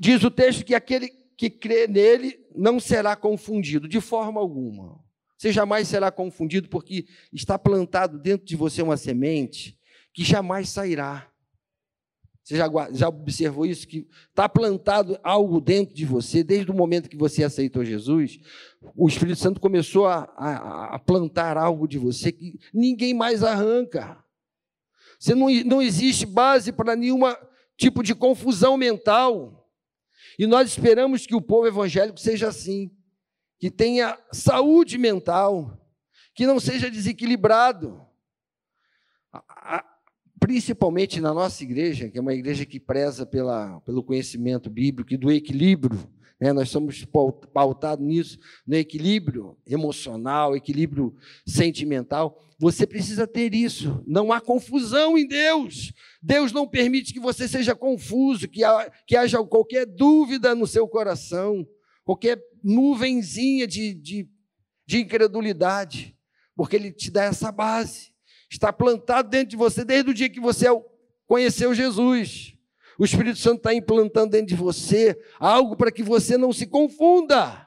Diz 0.00 0.24
o 0.24 0.30
texto 0.30 0.64
que 0.64 0.74
aquele 0.74 1.08
que 1.36 1.50
crê 1.50 1.86
nele 1.86 2.44
não 2.54 2.80
será 2.80 3.14
confundido 3.14 3.86
de 3.86 4.00
forma 4.00 4.40
alguma. 4.40 5.02
Você 5.36 5.52
jamais 5.52 5.88
será 5.88 6.10
confundido 6.10 6.68
porque 6.68 7.06
está 7.32 7.58
plantado 7.58 8.18
dentro 8.18 8.46
de 8.46 8.56
você 8.56 8.80
uma 8.80 8.96
semente 8.96 9.78
que 10.14 10.24
jamais 10.24 10.68
sairá. 10.68 11.31
Você 12.42 12.56
já, 12.56 12.68
já 12.92 13.08
observou 13.08 13.64
isso? 13.64 13.86
Que 13.86 14.08
está 14.28 14.48
plantado 14.48 15.18
algo 15.22 15.60
dentro 15.60 15.94
de 15.94 16.04
você, 16.04 16.42
desde 16.42 16.70
o 16.70 16.74
momento 16.74 17.08
que 17.08 17.16
você 17.16 17.44
aceitou 17.44 17.84
Jesus, 17.84 18.38
o 18.96 19.08
Espírito 19.08 19.38
Santo 19.38 19.60
começou 19.60 20.06
a, 20.06 20.24
a, 20.36 20.94
a 20.96 20.98
plantar 20.98 21.56
algo 21.56 21.86
de 21.86 21.98
você 21.98 22.32
que 22.32 22.58
ninguém 22.74 23.14
mais 23.14 23.44
arranca. 23.44 24.22
Você 25.18 25.36
não, 25.36 25.48
não 25.64 25.80
existe 25.80 26.26
base 26.26 26.72
para 26.72 26.96
nenhum 26.96 27.20
tipo 27.76 28.02
de 28.02 28.12
confusão 28.12 28.76
mental. 28.76 29.70
E 30.36 30.46
nós 30.46 30.70
esperamos 30.70 31.26
que 31.26 31.34
o 31.34 31.40
povo 31.40 31.68
evangélico 31.68 32.18
seja 32.18 32.48
assim, 32.48 32.90
que 33.58 33.70
tenha 33.70 34.18
saúde 34.32 34.98
mental, 34.98 35.80
que 36.34 36.44
não 36.44 36.58
seja 36.58 36.90
desequilibrado. 36.90 38.04
Principalmente 40.42 41.20
na 41.20 41.32
nossa 41.32 41.62
igreja, 41.62 42.08
que 42.08 42.18
é 42.18 42.20
uma 42.20 42.34
igreja 42.34 42.66
que 42.66 42.80
preza 42.80 43.24
pela, 43.24 43.80
pelo 43.82 44.02
conhecimento 44.02 44.68
bíblico 44.68 45.14
e 45.14 45.16
do 45.16 45.30
equilíbrio, 45.30 45.96
né? 46.40 46.52
nós 46.52 46.68
somos 46.68 47.06
pautados 47.54 48.04
nisso, 48.04 48.40
no 48.66 48.74
equilíbrio 48.74 49.56
emocional, 49.64 50.56
equilíbrio 50.56 51.14
sentimental. 51.46 52.42
Você 52.58 52.88
precisa 52.88 53.24
ter 53.24 53.54
isso. 53.54 54.02
Não 54.04 54.32
há 54.32 54.40
confusão 54.40 55.16
em 55.16 55.28
Deus. 55.28 55.92
Deus 56.20 56.50
não 56.50 56.66
permite 56.66 57.12
que 57.12 57.20
você 57.20 57.46
seja 57.46 57.76
confuso, 57.76 58.48
que, 58.48 58.62
que 59.06 59.16
haja 59.16 59.40
qualquer 59.44 59.86
dúvida 59.86 60.56
no 60.56 60.66
seu 60.66 60.88
coração, 60.88 61.64
qualquer 62.04 62.42
nuvenzinha 62.64 63.64
de, 63.64 63.94
de, 63.94 64.28
de 64.84 64.98
incredulidade, 65.02 66.16
porque 66.56 66.74
Ele 66.74 66.90
te 66.90 67.12
dá 67.12 67.22
essa 67.22 67.52
base. 67.52 68.11
Está 68.52 68.70
plantado 68.70 69.30
dentro 69.30 69.48
de 69.48 69.56
você 69.56 69.82
desde 69.82 70.10
o 70.10 70.14
dia 70.14 70.28
que 70.28 70.38
você 70.38 70.66
conheceu 71.26 71.74
Jesus. 71.74 72.54
O 72.98 73.04
Espírito 73.04 73.38
Santo 73.38 73.56
está 73.56 73.72
implantando 73.72 74.32
dentro 74.32 74.48
de 74.48 74.54
você 74.54 75.18
algo 75.40 75.74
para 75.74 75.90
que 75.90 76.02
você 76.02 76.36
não 76.36 76.52
se 76.52 76.66
confunda. 76.66 77.66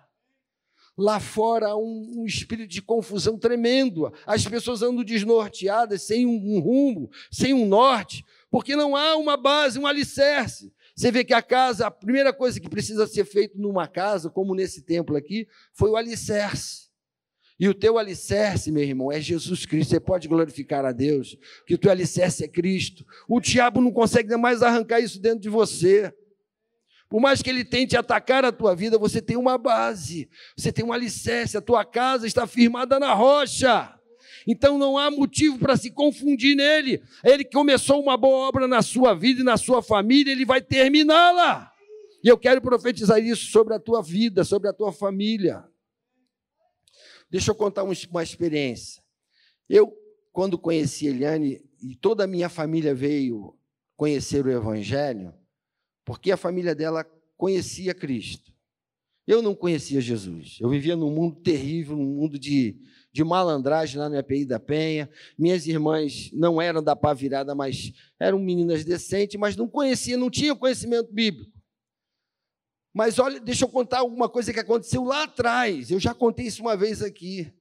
Lá 0.96 1.20
fora 1.20 1.70
há 1.70 1.76
um, 1.76 2.20
um, 2.20 2.26
espírito 2.28 2.70
de 2.70 2.84
confusão 2.84 3.36
tremendo. 3.36 4.14
As 4.28 4.48
pessoas 4.48 4.84
andam 4.84 5.04
desnorteadas, 5.04 6.04
sem 6.04 6.28
um, 6.28 6.56
um 6.56 6.60
rumo, 6.60 7.10
sem 7.32 7.52
um 7.52 7.66
norte, 7.66 8.24
porque 8.52 8.76
não 8.76 8.96
há 8.96 9.18
uma 9.18 9.36
base, 9.36 9.80
um 9.80 9.88
alicerce. 9.88 10.72
Você 10.96 11.12
vê 11.12 11.24
que 11.24 11.34
a 11.34 11.42
casa, 11.42 11.88
a 11.88 11.92
primeira 11.92 12.32
coisa 12.32 12.60
que 12.60 12.70
precisa 12.70 13.08
ser 13.08 13.26
feita 13.26 13.58
numa 13.58 13.88
casa, 13.88 14.30
como 14.30 14.54
nesse 14.54 14.84
templo 14.84 15.18
aqui, 15.18 15.48
foi 15.74 15.90
o 15.90 15.98
alicerce. 15.98 16.85
E 17.60 17.70
o 17.70 17.74
teu 17.74 17.98
alicerce, 17.98 18.72
meu 18.72 18.84
irmão, 18.84 19.12
é 19.12 19.22
Jesus 19.22 19.66
Cristo. 19.66 19.92
Você 19.92 20.00
pode 20.00 20.28
glorificar 20.28 20.84
a 20.86 20.92
Deus, 20.92 21.38
que 21.66 21.74
o 21.74 21.78
teu 21.78 21.90
alicerce 21.90 22.44
é 22.44 22.48
Cristo. 22.48 23.06
O 23.30 23.40
diabo 23.40 23.80
não 23.80 23.92
consegue 23.92 24.36
mais 24.36 24.62
arrancar 24.62 25.00
isso 25.00 25.22
dentro 25.22 25.40
de 25.40 25.50
você. 25.50 26.14
Por 27.10 27.22
mais 27.22 27.42
que 27.42 27.50
ele 27.50 27.64
tente 27.64 27.96
atacar 27.96 28.44
a 28.44 28.52
tua 28.52 28.76
vida, 28.76 28.98
você 28.98 29.22
tem 29.22 29.38
uma 29.38 29.58
base, 29.58 30.28
você 30.58 30.72
tem 30.72 30.84
um 30.84 30.92
alicerce, 30.92 31.56
a 31.56 31.62
tua 31.62 31.86
casa 31.86 32.28
está 32.28 32.46
firmada 32.46 33.00
na 33.00 33.14
rocha. 33.14 33.94
Então 34.48 34.78
não 34.78 34.98
há 34.98 35.10
motivo 35.10 35.58
para 35.58 35.78
se 35.78 35.90
confundir 35.92 36.56
nele. 36.56 37.02
Ele 37.24 37.46
começou 37.46 38.02
uma 38.02 38.18
boa 38.18 38.48
obra 38.48 38.68
na 38.68 38.82
sua 38.82 39.14
vida 39.14 39.42
e 39.42 39.46
na 39.46 39.56
sua 39.56 39.82
família, 39.82 40.32
ele 40.32 40.46
vai 40.46 40.62
terminá-la. 40.62 41.72
E 42.24 42.28
eu 42.28 42.38
quero 42.38 42.60
profetizar 42.60 43.20
isso 43.20 43.46
sobre 43.52 43.76
a 43.76 43.80
tua 43.80 44.02
vida, 44.02 44.44
sobre 44.44 44.68
a 44.68 44.74
tua 44.74 44.92
família. 44.92 45.64
Deixa 47.36 47.52
eu 47.52 47.56
contar 47.56 47.84
uma 47.84 48.24
experiência. 48.24 49.04
Eu, 49.68 49.94
quando 50.32 50.58
conheci 50.58 51.08
Eliane, 51.08 51.62
e 51.84 51.94
toda 51.94 52.24
a 52.24 52.28
minha 52.28 52.48
família 52.48 52.96
veio 52.96 53.54
conhecer 53.98 54.46
o 54.46 54.50
Evangelho, 54.50 55.34
porque 56.06 56.32
a 56.32 56.38
família 56.38 56.74
dela 56.74 57.06
conhecia 57.36 57.94
Cristo. 57.94 58.54
Eu 59.28 59.42
não 59.42 59.54
conhecia 59.54 60.00
Jesus. 60.00 60.60
Eu 60.62 60.70
vivia 60.70 60.96
num 60.96 61.12
mundo 61.12 61.36
terrível, 61.42 61.98
num 61.98 62.06
mundo 62.06 62.40
de, 62.40 62.80
de 63.12 63.22
malandragem 63.22 64.00
lá 64.00 64.08
no 64.08 64.16
EPI 64.16 64.46
da 64.46 64.58
Penha. 64.58 65.10
Minhas 65.38 65.68
irmãs 65.68 66.32
não 66.32 66.62
eram 66.62 66.82
da 66.82 66.96
pá 66.96 67.14
virada, 67.14 67.54
mas 67.54 67.92
eram 68.18 68.40
meninas 68.40 68.86
decentes, 68.86 69.38
mas 69.38 69.58
não 69.58 69.68
conheciam, 69.68 70.22
não 70.22 70.30
tinham 70.30 70.56
conhecimento 70.56 71.12
bíblico. 71.12 71.52
Mas 72.96 73.20
olha, 73.20 73.42
deixa 73.42 73.66
eu 73.66 73.70
contar 73.70 74.00
alguma 74.00 74.30
coisa 74.30 74.54
que 74.54 74.60
aconteceu 74.60 75.04
lá 75.04 75.24
atrás. 75.24 75.92
Eu 75.92 76.00
já 76.00 76.14
contei 76.14 76.46
isso 76.46 76.62
uma 76.62 76.78
vez 76.78 77.02
aqui. 77.02 77.54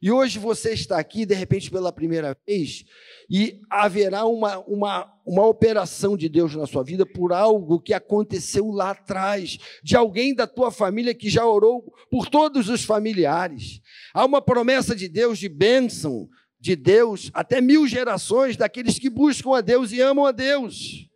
E 0.00 0.12
hoje 0.12 0.38
você 0.38 0.70
está 0.70 0.96
aqui, 0.96 1.26
de 1.26 1.34
repente, 1.34 1.68
pela 1.68 1.92
primeira 1.92 2.34
vez, 2.46 2.84
e 3.28 3.60
haverá 3.68 4.24
uma, 4.24 4.58
uma, 4.60 5.12
uma 5.26 5.44
operação 5.44 6.16
de 6.16 6.28
Deus 6.28 6.54
na 6.54 6.68
sua 6.68 6.84
vida 6.84 7.04
por 7.04 7.32
algo 7.32 7.80
que 7.80 7.92
aconteceu 7.92 8.70
lá 8.70 8.92
atrás, 8.92 9.58
de 9.82 9.96
alguém 9.96 10.34
da 10.34 10.46
tua 10.46 10.70
família 10.70 11.14
que 11.14 11.28
já 11.28 11.44
orou 11.44 11.92
por 12.08 12.30
todos 12.30 12.68
os 12.68 12.84
familiares. 12.84 13.80
Há 14.14 14.24
uma 14.24 14.40
promessa 14.40 14.94
de 14.94 15.08
Deus 15.08 15.36
de 15.36 15.48
bênção 15.48 16.28
de 16.60 16.76
Deus 16.76 17.28
até 17.34 17.60
mil 17.60 17.88
gerações 17.88 18.56
daqueles 18.56 19.00
que 19.00 19.10
buscam 19.10 19.56
a 19.56 19.60
Deus 19.60 19.90
e 19.90 20.00
amam 20.00 20.26
a 20.26 20.32
Deus. 20.32 21.10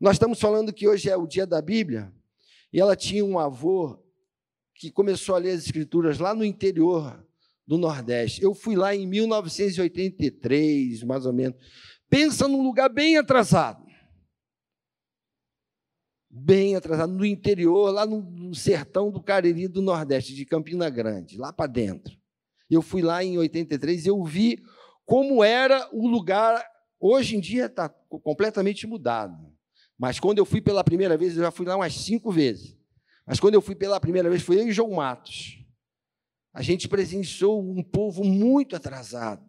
Nós 0.00 0.16
estamos 0.16 0.40
falando 0.40 0.72
que 0.72 0.88
hoje 0.88 1.10
é 1.10 1.16
o 1.16 1.26
dia 1.26 1.46
da 1.46 1.60
Bíblia, 1.60 2.12
e 2.74 2.80
ela 2.80 2.96
tinha 2.96 3.24
um 3.24 3.38
avô 3.38 3.96
que 4.74 4.90
começou 4.90 5.36
a 5.36 5.38
ler 5.38 5.52
as 5.52 5.64
Escrituras 5.64 6.18
lá 6.18 6.34
no 6.34 6.44
interior 6.44 7.24
do 7.64 7.78
Nordeste. 7.78 8.42
Eu 8.42 8.52
fui 8.52 8.74
lá 8.74 8.92
em 8.92 9.06
1983, 9.06 11.04
mais 11.04 11.24
ou 11.24 11.32
menos. 11.32 11.56
Pensa 12.10 12.48
num 12.48 12.64
lugar 12.64 12.88
bem 12.88 13.16
atrasado. 13.16 13.86
Bem 16.28 16.74
atrasado, 16.74 17.12
no 17.12 17.24
interior, 17.24 17.92
lá 17.92 18.04
no 18.04 18.52
sertão 18.56 19.08
do 19.08 19.22
Cariri 19.22 19.68
do 19.68 19.80
Nordeste, 19.80 20.34
de 20.34 20.44
Campina 20.44 20.90
Grande, 20.90 21.38
lá 21.38 21.52
para 21.52 21.70
dentro. 21.70 22.18
Eu 22.68 22.82
fui 22.82 23.02
lá 23.02 23.22
em 23.22 23.38
83 23.38 24.04
e 24.04 24.08
eu 24.08 24.20
vi 24.24 24.60
como 25.04 25.44
era 25.44 25.88
o 25.92 26.08
lugar. 26.08 26.60
Hoje 26.98 27.36
em 27.36 27.40
dia 27.40 27.66
está 27.66 27.88
completamente 27.88 28.84
mudado. 28.84 29.53
Mas 29.98 30.18
quando 30.18 30.38
eu 30.38 30.44
fui 30.44 30.60
pela 30.60 30.82
primeira 30.82 31.16
vez, 31.16 31.36
eu 31.36 31.42
já 31.42 31.50
fui 31.50 31.66
lá 31.66 31.76
umas 31.76 31.94
cinco 31.94 32.30
vezes. 32.30 32.76
Mas 33.26 33.40
quando 33.40 33.54
eu 33.54 33.62
fui 33.62 33.74
pela 33.74 34.00
primeira 34.00 34.28
vez, 34.28 34.42
foi 34.42 34.60
eu 34.60 34.68
e 34.68 34.72
João 34.72 34.90
Matos 34.90 35.64
a 36.54 36.62
gente 36.62 36.86
presenciou 36.86 37.60
um 37.60 37.82
povo 37.82 38.22
muito 38.22 38.76
atrasado, 38.76 39.44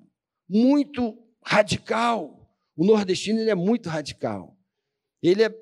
muito 0.49 1.15
radical. 1.45 2.51
O 2.75 2.83
nordestino 2.83 3.39
ele 3.39 3.51
é 3.51 3.55
muito 3.55 3.87
radical. 3.87 4.57
Ele 5.21 5.43
é 5.43 5.55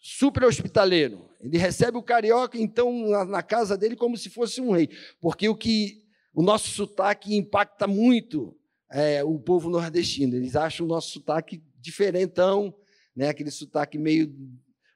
super 0.00 0.44
hospitaleiro. 0.44 1.28
Ele 1.40 1.58
recebe 1.58 1.98
o 1.98 2.02
carioca, 2.02 2.56
então, 2.56 3.08
na, 3.08 3.24
na, 3.24 3.42
casa 3.42 3.76
dele 3.76 3.96
como 3.96 4.16
se 4.16 4.30
fosse 4.30 4.60
um 4.60 4.70
rei. 4.70 4.88
Porque 5.20 5.48
o 5.48 5.56
que 5.56 6.04
o 6.32 6.40
nosso 6.40 6.70
sotaque 6.70 7.34
impacta 7.34 7.88
muito 7.88 8.56
é, 8.92 9.24
o 9.24 9.40
povo 9.40 9.68
nordestino. 9.68 10.36
Eles 10.36 10.54
acham 10.54 10.86
o 10.86 10.88
nosso 10.88 11.10
sotaque 11.10 11.60
diferentão, 11.80 12.72
né? 13.14 13.28
aquele 13.28 13.50
sotaque 13.50 13.98
meio 13.98 14.34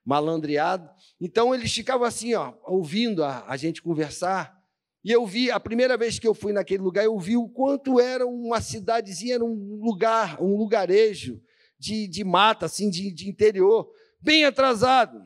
malandreado. 0.04 0.88
Então, 1.20 1.54
eles 1.54 1.72
ficavam 1.72 2.06
assim, 2.06 2.34
ó, 2.34 2.54
ouvindo 2.64 3.22
a, 3.22 3.44
a 3.46 3.56
gente 3.56 3.82
conversar. 3.82 4.58
E 5.04 5.12
eu 5.12 5.26
vi, 5.26 5.50
a 5.50 5.60
primeira 5.60 5.96
vez 5.96 6.18
que 6.18 6.26
eu 6.26 6.34
fui 6.34 6.52
naquele 6.52 6.82
lugar, 6.82 7.04
eu 7.04 7.18
vi 7.18 7.36
o 7.36 7.48
quanto 7.48 8.00
era 8.00 8.26
uma 8.26 8.60
cidadezinha, 8.60 9.34
era 9.34 9.44
um 9.44 9.78
lugar, 9.82 10.42
um 10.42 10.56
lugarejo 10.56 11.40
de, 11.78 12.08
de 12.08 12.24
mata, 12.24 12.66
assim, 12.66 12.90
de, 12.90 13.12
de 13.12 13.28
interior, 13.28 13.90
bem 14.20 14.44
atrasado. 14.44 15.22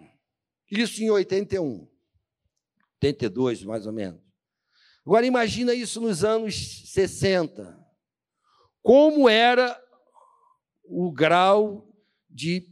Isso 0.70 1.02
em 1.02 1.10
81, 1.10 1.88
82, 2.96 3.64
mais 3.64 3.86
ou 3.86 3.92
menos. 3.92 4.20
Agora 5.04 5.26
imagina 5.26 5.74
isso 5.74 6.00
nos 6.00 6.24
anos 6.24 6.90
60. 6.92 7.78
Como 8.80 9.28
era 9.28 9.80
o 10.84 11.10
grau 11.12 11.88
de 12.30 12.71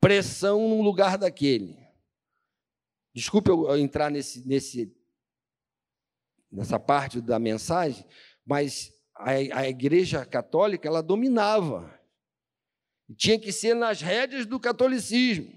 pressão 0.00 0.68
num 0.68 0.82
lugar 0.82 1.18
daquele? 1.18 1.78
Desculpe 3.14 3.50
eu 3.50 3.76
entrar 3.76 4.10
nesse, 4.10 4.46
nesse, 4.46 4.96
nessa 6.50 6.78
parte 6.78 7.20
da 7.20 7.38
mensagem, 7.38 8.04
mas 8.46 8.92
a, 9.14 9.30
a 9.30 9.68
igreja 9.68 10.24
católica 10.24 10.88
ela 10.88 11.02
dominava. 11.02 11.98
Tinha 13.16 13.38
que 13.38 13.52
ser 13.52 13.74
nas 13.74 14.00
rédeas 14.00 14.46
do 14.46 14.58
catolicismo. 14.58 15.52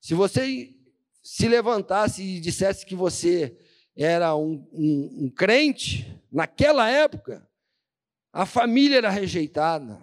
Se 0.00 0.14
você 0.14 0.74
se 1.22 1.48
levantasse 1.48 2.22
e 2.22 2.40
dissesse 2.40 2.86
que 2.86 2.94
você 2.94 3.58
era 3.96 4.34
um, 4.36 4.66
um, 4.72 5.24
um 5.24 5.30
crente, 5.30 6.06
naquela 6.30 6.88
época, 6.88 7.48
a 8.32 8.46
família 8.46 8.98
era 8.98 9.10
rejeitada. 9.10 10.00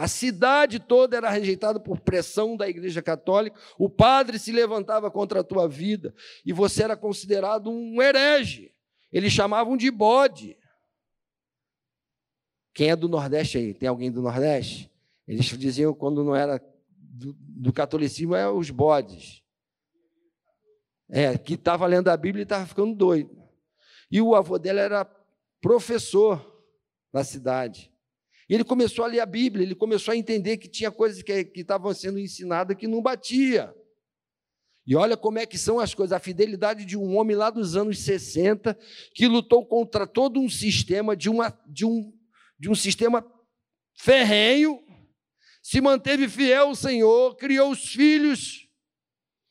A 0.00 0.08
cidade 0.08 0.80
toda 0.80 1.18
era 1.18 1.28
rejeitada 1.28 1.78
por 1.78 2.00
pressão 2.00 2.56
da 2.56 2.66
Igreja 2.66 3.02
Católica. 3.02 3.60
O 3.78 3.86
padre 3.86 4.38
se 4.38 4.50
levantava 4.50 5.10
contra 5.10 5.40
a 5.40 5.44
tua 5.44 5.68
vida 5.68 6.14
e 6.42 6.54
você 6.54 6.84
era 6.84 6.96
considerado 6.96 7.70
um 7.70 8.00
herege. 8.00 8.74
Eles 9.12 9.30
chamavam 9.30 9.76
de 9.76 9.90
bode. 9.90 10.56
Quem 12.72 12.88
é 12.88 12.96
do 12.96 13.10
Nordeste 13.10 13.58
aí? 13.58 13.74
Tem 13.74 13.90
alguém 13.90 14.10
do 14.10 14.22
Nordeste? 14.22 14.90
Eles 15.28 15.44
diziam 15.44 15.92
quando 15.92 16.24
não 16.24 16.34
era 16.34 16.58
do, 16.88 17.34
do 17.38 17.70
catolicismo 17.70 18.34
é 18.34 18.50
os 18.50 18.70
bodes. 18.70 19.42
É, 21.10 21.36
que 21.36 21.52
estava 21.52 21.86
lendo 21.86 22.08
a 22.08 22.16
Bíblia 22.16 22.40
e 22.40 22.44
estava 22.44 22.64
ficando 22.64 22.94
doido. 22.94 23.38
E 24.10 24.22
o 24.22 24.34
avô 24.34 24.58
dela 24.58 24.80
era 24.80 25.04
professor 25.60 26.64
na 27.12 27.22
cidade. 27.22 27.89
E 28.50 28.54
ele 28.54 28.64
começou 28.64 29.04
a 29.04 29.08
ler 29.08 29.20
a 29.20 29.26
Bíblia, 29.26 29.62
ele 29.64 29.76
começou 29.76 30.10
a 30.10 30.16
entender 30.16 30.56
que 30.56 30.66
tinha 30.66 30.90
coisas 30.90 31.22
que, 31.22 31.52
estavam 31.54 31.94
sendo 31.94 32.18
ensinadas 32.18 32.76
que 32.76 32.88
não 32.88 33.00
batia. 33.00 33.72
E 34.84 34.96
olha 34.96 35.16
como 35.16 35.38
é 35.38 35.46
que 35.46 35.56
são 35.56 35.78
as 35.78 35.94
coisas, 35.94 36.12
a 36.12 36.18
fidelidade 36.18 36.84
de 36.84 36.96
um 36.96 37.16
homem 37.16 37.36
lá 37.36 37.48
dos 37.48 37.76
anos 37.76 38.00
60, 38.00 38.76
que 39.14 39.28
lutou 39.28 39.64
contra 39.64 40.04
todo 40.04 40.40
um 40.40 40.48
sistema 40.48 41.16
de, 41.16 41.30
uma, 41.30 41.56
de, 41.68 41.86
um, 41.86 42.12
de 42.58 42.68
um 42.68 42.74
sistema 42.74 43.24
ferrenho, 43.96 44.82
se 45.62 45.80
manteve 45.80 46.28
fiel 46.28 46.70
ao 46.70 46.74
Senhor, 46.74 47.36
criou 47.36 47.70
os 47.70 47.92
filhos, 47.92 48.68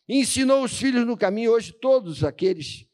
ensinou 0.09 0.61
os 0.61 0.77
filhos 0.77 1.07
no 1.07 1.15
caminho. 1.15 1.53
Hoje, 1.53 1.71
todos 1.71 2.25
aqueles 2.25 2.85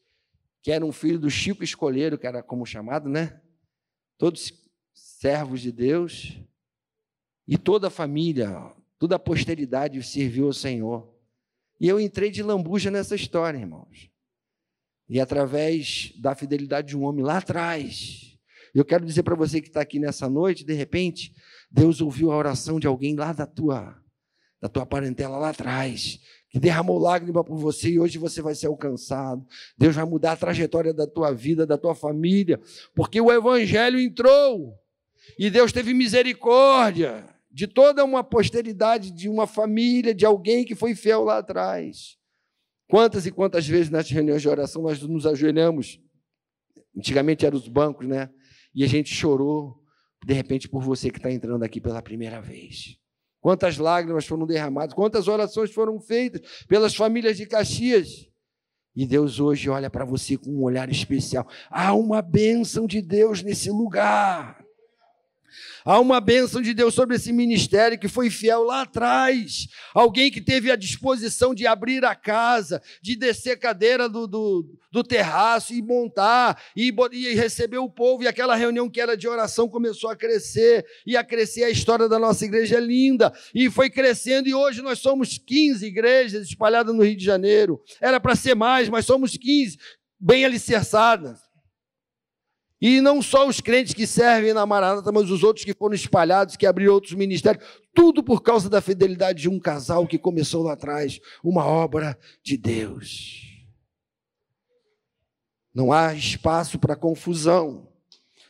que 0.62 0.70
eram 0.70 0.92
filhos 0.92 1.20
do 1.20 1.30
Chico 1.30 1.64
Escolheiro, 1.64 2.16
que 2.16 2.28
era 2.28 2.44
como 2.44 2.64
chamado, 2.64 3.08
né? 3.08 3.40
Todos 4.16 4.52
servos 5.18 5.62
de 5.62 5.72
Deus, 5.72 6.38
e 7.48 7.56
toda 7.56 7.86
a 7.86 7.90
família, 7.90 8.72
toda 8.98 9.16
a 9.16 9.18
posteridade 9.18 10.02
serviu 10.02 10.46
ao 10.46 10.52
Senhor. 10.52 11.10
E 11.80 11.88
eu 11.88 11.98
entrei 11.98 12.30
de 12.30 12.42
lambuja 12.42 12.90
nessa 12.90 13.14
história, 13.14 13.58
irmãos. 13.58 14.10
E 15.08 15.18
através 15.18 16.12
da 16.18 16.34
fidelidade 16.34 16.88
de 16.88 16.96
um 16.96 17.04
homem 17.04 17.24
lá 17.24 17.38
atrás, 17.38 18.38
eu 18.74 18.84
quero 18.84 19.06
dizer 19.06 19.22
para 19.22 19.34
você 19.34 19.60
que 19.60 19.68
está 19.68 19.80
aqui 19.80 19.98
nessa 19.98 20.28
noite, 20.28 20.64
de 20.64 20.74
repente, 20.74 21.32
Deus 21.70 22.02
ouviu 22.02 22.30
a 22.30 22.36
oração 22.36 22.78
de 22.78 22.86
alguém 22.86 23.16
lá 23.16 23.32
da 23.32 23.46
tua, 23.46 23.96
da 24.60 24.68
tua 24.68 24.84
parentela 24.84 25.38
lá 25.38 25.50
atrás, 25.50 26.20
que 26.50 26.60
derramou 26.60 26.98
lágrima 26.98 27.42
por 27.42 27.56
você 27.56 27.90
e 27.90 27.98
hoje 27.98 28.18
você 28.18 28.42
vai 28.42 28.54
ser 28.54 28.66
alcançado. 28.66 29.46
Deus 29.78 29.94
vai 29.94 30.04
mudar 30.04 30.32
a 30.32 30.36
trajetória 30.36 30.92
da 30.92 31.06
tua 31.06 31.32
vida, 31.32 31.64
da 31.64 31.78
tua 31.78 31.94
família, 31.94 32.60
porque 32.94 33.18
o 33.18 33.32
Evangelho 33.32 33.98
entrou 33.98 34.78
e 35.38 35.50
Deus 35.50 35.72
teve 35.72 35.92
misericórdia 35.92 37.26
de 37.50 37.66
toda 37.66 38.04
uma 38.04 38.22
posteridade, 38.22 39.10
de 39.10 39.28
uma 39.28 39.46
família, 39.46 40.14
de 40.14 40.26
alguém 40.26 40.64
que 40.64 40.74
foi 40.74 40.94
fiel 40.94 41.24
lá 41.24 41.38
atrás. 41.38 42.18
Quantas 42.88 43.26
e 43.26 43.30
quantas 43.30 43.66
vezes 43.66 43.90
nas 43.90 44.10
reuniões 44.10 44.42
de 44.42 44.48
oração 44.48 44.82
nós 44.82 45.00
nos 45.00 45.26
ajoelhamos? 45.26 45.98
Antigamente 46.96 47.46
eram 47.46 47.56
os 47.56 47.66
bancos, 47.66 48.06
né? 48.06 48.30
E 48.74 48.84
a 48.84 48.86
gente 48.86 49.12
chorou, 49.12 49.82
de 50.24 50.34
repente, 50.34 50.68
por 50.68 50.82
você 50.82 51.10
que 51.10 51.18
está 51.18 51.32
entrando 51.32 51.62
aqui 51.62 51.80
pela 51.80 52.02
primeira 52.02 52.42
vez. 52.42 52.98
Quantas 53.40 53.78
lágrimas 53.78 54.26
foram 54.26 54.46
derramadas, 54.46 54.94
quantas 54.94 55.26
orações 55.26 55.72
foram 55.72 55.98
feitas 55.98 56.42
pelas 56.68 56.94
famílias 56.94 57.38
de 57.38 57.46
Caxias. 57.46 58.28
E 58.94 59.06
Deus 59.06 59.40
hoje 59.40 59.70
olha 59.70 59.88
para 59.88 60.04
você 60.04 60.36
com 60.36 60.50
um 60.50 60.62
olhar 60.62 60.90
especial. 60.90 61.48
Há 61.70 61.94
uma 61.94 62.20
bênção 62.20 62.86
de 62.86 63.00
Deus 63.00 63.42
nesse 63.42 63.70
lugar. 63.70 64.65
Há 65.84 66.00
uma 66.00 66.20
bênção 66.20 66.60
de 66.60 66.74
Deus 66.74 66.94
sobre 66.94 67.16
esse 67.16 67.32
ministério 67.32 67.98
que 67.98 68.08
foi 68.08 68.30
fiel 68.30 68.62
lá 68.64 68.82
atrás. 68.82 69.68
Alguém 69.94 70.30
que 70.30 70.40
teve 70.40 70.70
a 70.70 70.76
disposição 70.76 71.54
de 71.54 71.66
abrir 71.66 72.04
a 72.04 72.14
casa, 72.14 72.82
de 73.00 73.16
descer 73.16 73.52
a 73.52 73.56
cadeira 73.56 74.08
do, 74.08 74.26
do, 74.26 74.66
do 74.90 75.04
terraço 75.04 75.72
e 75.72 75.80
montar, 75.80 76.60
e, 76.76 76.94
e 77.12 77.34
receber 77.34 77.78
o 77.78 77.88
povo. 77.88 78.24
E 78.24 78.28
aquela 78.28 78.56
reunião 78.56 78.90
que 78.90 79.00
era 79.00 79.16
de 79.16 79.28
oração 79.28 79.68
começou 79.68 80.10
a 80.10 80.16
crescer, 80.16 80.84
e 81.06 81.16
a 81.16 81.24
crescer. 81.24 81.64
A 81.64 81.70
história 81.70 82.08
da 82.08 82.18
nossa 82.18 82.44
igreja 82.44 82.78
é 82.78 82.80
linda, 82.80 83.32
e 83.54 83.70
foi 83.70 83.88
crescendo. 83.88 84.48
E 84.48 84.54
hoje 84.54 84.82
nós 84.82 84.98
somos 84.98 85.38
15 85.38 85.86
igrejas 85.86 86.48
espalhadas 86.48 86.94
no 86.94 87.04
Rio 87.04 87.16
de 87.16 87.24
Janeiro. 87.24 87.80
Era 88.00 88.18
para 88.18 88.34
ser 88.34 88.54
mais, 88.54 88.88
mas 88.88 89.06
somos 89.06 89.36
15, 89.36 89.78
bem 90.18 90.44
alicerçadas. 90.44 91.45
E 92.80 93.00
não 93.00 93.22
só 93.22 93.48
os 93.48 93.60
crentes 93.60 93.94
que 93.94 94.06
servem 94.06 94.52
na 94.52 94.66
Maranata, 94.66 95.10
mas 95.10 95.30
os 95.30 95.42
outros 95.42 95.64
que 95.64 95.72
foram 95.72 95.94
espalhados, 95.94 96.56
que 96.56 96.66
abriram 96.66 96.92
outros 96.92 97.14
ministérios, 97.14 97.64
tudo 97.94 98.22
por 98.22 98.42
causa 98.42 98.68
da 98.68 98.82
fidelidade 98.82 99.42
de 99.42 99.48
um 99.48 99.58
casal 99.58 100.06
que 100.06 100.18
começou 100.18 100.62
lá 100.62 100.74
atrás, 100.74 101.18
uma 101.42 101.64
obra 101.64 102.18
de 102.42 102.56
Deus. 102.56 103.42
Não 105.74 105.92
há 105.92 106.14
espaço 106.14 106.78
para 106.78 106.94
confusão, 106.94 107.88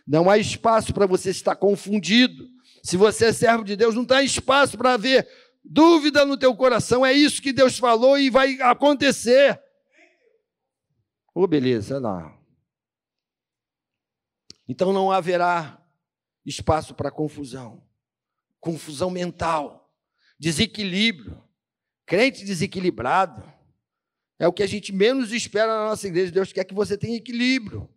não 0.07 0.29
há 0.29 0.39
espaço 0.39 0.93
para 0.93 1.07
você 1.07 1.31
estar 1.31 1.55
confundido. 1.55 2.49
Se 2.83 2.97
você 2.97 3.27
é 3.27 3.33
servo 3.33 3.65
de 3.65 3.77
Deus, 3.77 3.95
não 3.95 4.05
tem 4.05 4.25
espaço 4.25 4.77
para 4.77 4.95
haver 4.95 5.29
dúvida 5.65 6.25
no 6.25 6.37
teu 6.37 6.55
coração, 6.55 7.05
é 7.05 7.13
isso 7.13 7.43
que 7.43 7.53
Deus 7.53 7.79
falou 7.79 8.19
e 8.19 8.31
vai 8.31 8.61
acontecer. 8.61 9.61
Ô, 11.35 11.43
oh, 11.43 11.47
beleza, 11.47 12.01
não. 12.01 12.46
Então 14.69 14.93
não 14.93 15.11
haverá 15.11 15.81
espaço 16.45 16.95
para 16.95 17.11
confusão, 17.11 17.83
confusão 18.61 19.11
mental, 19.11 19.93
desequilíbrio. 20.39 21.43
Crente 22.05 22.45
desequilibrado 22.45 23.43
é 24.39 24.47
o 24.47 24.53
que 24.53 24.63
a 24.63 24.67
gente 24.67 24.93
menos 24.93 25.33
espera 25.33 25.67
na 25.67 25.89
nossa 25.89 26.07
igreja. 26.07 26.31
Deus 26.31 26.53
quer 26.53 26.65
que 26.65 26.75
você 26.75 26.97
tenha 26.97 27.17
equilíbrio, 27.17 27.89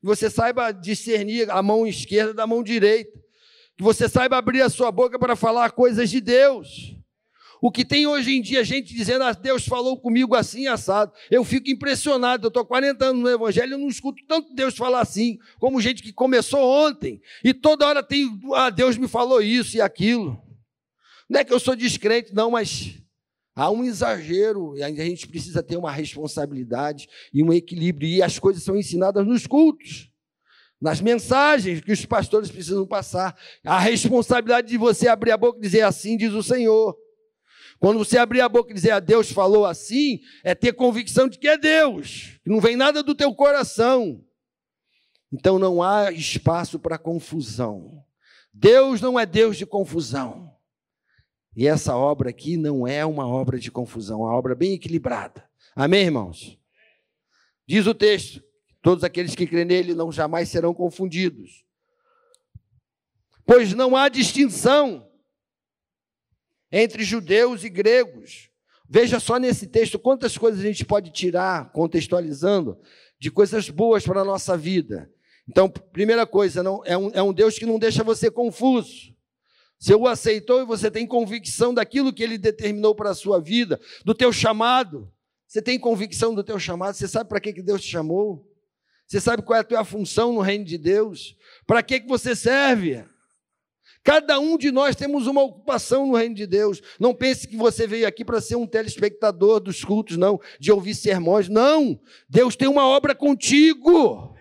que 0.00 0.06
você 0.06 0.30
saiba 0.30 0.70
discernir 0.72 1.50
a 1.50 1.62
mão 1.62 1.86
esquerda 1.86 2.32
da 2.32 2.46
mão 2.46 2.62
direita, 2.62 3.18
que 3.76 3.82
você 3.82 4.08
saiba 4.08 4.36
abrir 4.36 4.62
a 4.62 4.68
sua 4.68 4.92
boca 4.92 5.18
para 5.18 5.34
falar 5.34 5.72
coisas 5.72 6.10
de 6.10 6.20
Deus. 6.20 6.95
O 7.60 7.70
que 7.70 7.84
tem 7.84 8.06
hoje 8.06 8.36
em 8.36 8.42
dia 8.42 8.62
gente 8.64 8.94
dizendo, 8.94 9.24
ah, 9.24 9.32
Deus 9.32 9.66
falou 9.66 9.98
comigo 9.98 10.34
assim, 10.34 10.66
assado. 10.66 11.12
Eu 11.30 11.44
fico 11.44 11.70
impressionado, 11.70 12.46
eu 12.46 12.48
estou 12.48 12.64
40 12.64 13.04
anos 13.04 13.22
no 13.22 13.28
Evangelho, 13.28 13.74
eu 13.74 13.78
não 13.78 13.88
escuto 13.88 14.22
tanto 14.26 14.54
Deus 14.54 14.76
falar 14.76 15.00
assim, 15.00 15.38
como 15.58 15.80
gente 15.80 16.02
que 16.02 16.12
começou 16.12 16.60
ontem, 16.60 17.20
e 17.42 17.54
toda 17.54 17.86
hora 17.86 18.02
tem, 18.02 18.28
ah, 18.54 18.70
Deus 18.70 18.96
me 18.96 19.08
falou 19.08 19.40
isso 19.40 19.76
e 19.76 19.80
aquilo. 19.80 20.40
Não 21.28 21.40
é 21.40 21.44
que 21.44 21.52
eu 21.52 21.58
sou 21.58 21.74
descrente, 21.74 22.34
não, 22.34 22.50
mas 22.50 23.00
há 23.54 23.70
um 23.70 23.84
exagero, 23.84 24.76
e 24.76 24.82
a 24.82 24.90
gente 24.90 25.26
precisa 25.26 25.62
ter 25.62 25.76
uma 25.76 25.90
responsabilidade 25.90 27.08
e 27.32 27.42
um 27.42 27.52
equilíbrio, 27.52 28.08
e 28.08 28.22
as 28.22 28.38
coisas 28.38 28.62
são 28.62 28.76
ensinadas 28.76 29.26
nos 29.26 29.46
cultos 29.46 30.10
nas 30.80 31.00
mensagens 31.00 31.80
que 31.80 31.90
os 31.90 32.04
pastores 32.04 32.50
precisam 32.50 32.86
passar. 32.86 33.34
A 33.64 33.78
responsabilidade 33.78 34.68
de 34.68 34.76
você 34.76 35.08
abrir 35.08 35.30
a 35.30 35.36
boca 35.36 35.58
e 35.58 35.62
dizer 35.62 35.82
assim, 35.82 36.16
diz 36.16 36.32
o 36.32 36.42
Senhor. 36.42 36.94
Quando 37.78 37.98
você 37.98 38.18
abrir 38.18 38.40
a 38.40 38.48
boca 38.48 38.70
e 38.70 38.74
dizer 38.74 38.90
a 38.90 39.00
Deus 39.00 39.30
falou 39.30 39.66
assim, 39.66 40.20
é 40.42 40.54
ter 40.54 40.72
convicção 40.72 41.28
de 41.28 41.38
que 41.38 41.48
é 41.48 41.58
Deus, 41.58 42.38
que 42.42 42.50
não 42.50 42.60
vem 42.60 42.76
nada 42.76 43.02
do 43.02 43.14
teu 43.14 43.34
coração. 43.34 44.24
Então 45.32 45.58
não 45.58 45.82
há 45.82 46.10
espaço 46.10 46.78
para 46.78 46.98
confusão. 46.98 48.04
Deus 48.52 49.00
não 49.00 49.18
é 49.18 49.26
Deus 49.26 49.56
de 49.56 49.66
confusão. 49.66 50.54
E 51.54 51.66
essa 51.66 51.96
obra 51.96 52.30
aqui 52.30 52.56
não 52.56 52.86
é 52.86 53.04
uma 53.04 53.26
obra 53.26 53.58
de 53.58 53.70
confusão, 53.70 54.20
é 54.20 54.24
uma 54.24 54.34
obra 54.34 54.54
bem 54.54 54.74
equilibrada. 54.74 55.48
Amém, 55.74 56.04
irmãos? 56.04 56.58
Diz 57.66 57.86
o 57.86 57.94
texto: 57.94 58.42
todos 58.80 59.04
aqueles 59.04 59.34
que 59.34 59.46
creem 59.46 59.64
nele 59.64 59.94
não 59.94 60.10
jamais 60.10 60.48
serão 60.48 60.72
confundidos. 60.72 61.64
Pois 63.44 63.74
não 63.74 63.94
há 63.94 64.08
distinção 64.08 65.05
entre 66.78 67.04
judeus 67.04 67.64
e 67.64 67.70
gregos. 67.70 68.50
Veja 68.88 69.18
só 69.18 69.38
nesse 69.38 69.66
texto 69.66 69.98
quantas 69.98 70.36
coisas 70.36 70.60
a 70.60 70.62
gente 70.62 70.84
pode 70.84 71.10
tirar, 71.10 71.72
contextualizando, 71.72 72.78
de 73.18 73.30
coisas 73.30 73.70
boas 73.70 74.04
para 74.04 74.20
a 74.20 74.24
nossa 74.24 74.56
vida. 74.56 75.10
Então, 75.48 75.68
primeira 75.68 76.26
coisa, 76.26 76.62
não, 76.62 76.82
é, 76.84 76.96
um, 76.96 77.10
é 77.14 77.22
um 77.22 77.32
Deus 77.32 77.58
que 77.58 77.64
não 77.64 77.78
deixa 77.78 78.04
você 78.04 78.30
confuso. 78.30 79.14
Se 79.78 79.94
o 79.94 80.06
aceitou 80.06 80.60
e 80.60 80.66
você 80.66 80.90
tem 80.90 81.06
convicção 81.06 81.72
daquilo 81.72 82.12
que 82.12 82.22
ele 82.22 82.36
determinou 82.36 82.94
para 82.94 83.10
a 83.10 83.14
sua 83.14 83.40
vida, 83.40 83.80
do 84.04 84.14
teu 84.14 84.32
chamado, 84.32 85.10
Você 85.46 85.62
tem 85.62 85.78
convicção 85.78 86.34
do 86.34 86.42
teu 86.42 86.58
chamado? 86.58 86.94
Você 86.94 87.06
sabe 87.08 87.28
para 87.28 87.40
que 87.40 87.62
Deus 87.62 87.80
te 87.82 87.88
chamou? 87.88 88.46
Você 89.06 89.20
sabe 89.20 89.42
qual 89.42 89.56
é 89.56 89.60
a 89.60 89.64
tua 89.64 89.84
função 89.84 90.32
no 90.32 90.40
reino 90.40 90.64
de 90.64 90.76
Deus? 90.76 91.36
Para 91.66 91.82
que 91.82 92.00
você 92.00 92.34
serve? 92.34 93.04
Cada 94.06 94.38
um 94.38 94.56
de 94.56 94.70
nós 94.70 94.94
temos 94.94 95.26
uma 95.26 95.42
ocupação 95.42 96.06
no 96.06 96.14
reino 96.14 96.32
de 96.32 96.46
Deus. 96.46 96.80
Não 97.00 97.12
pense 97.12 97.48
que 97.48 97.56
você 97.56 97.88
veio 97.88 98.06
aqui 98.06 98.24
para 98.24 98.40
ser 98.40 98.54
um 98.54 98.64
telespectador 98.64 99.58
dos 99.58 99.82
cultos, 99.82 100.16
não, 100.16 100.40
de 100.60 100.70
ouvir 100.70 100.94
sermões. 100.94 101.48
Não! 101.48 101.98
Deus 102.30 102.54
tem 102.54 102.68
uma 102.68 102.86
obra 102.86 103.16
contigo. 103.16 104.32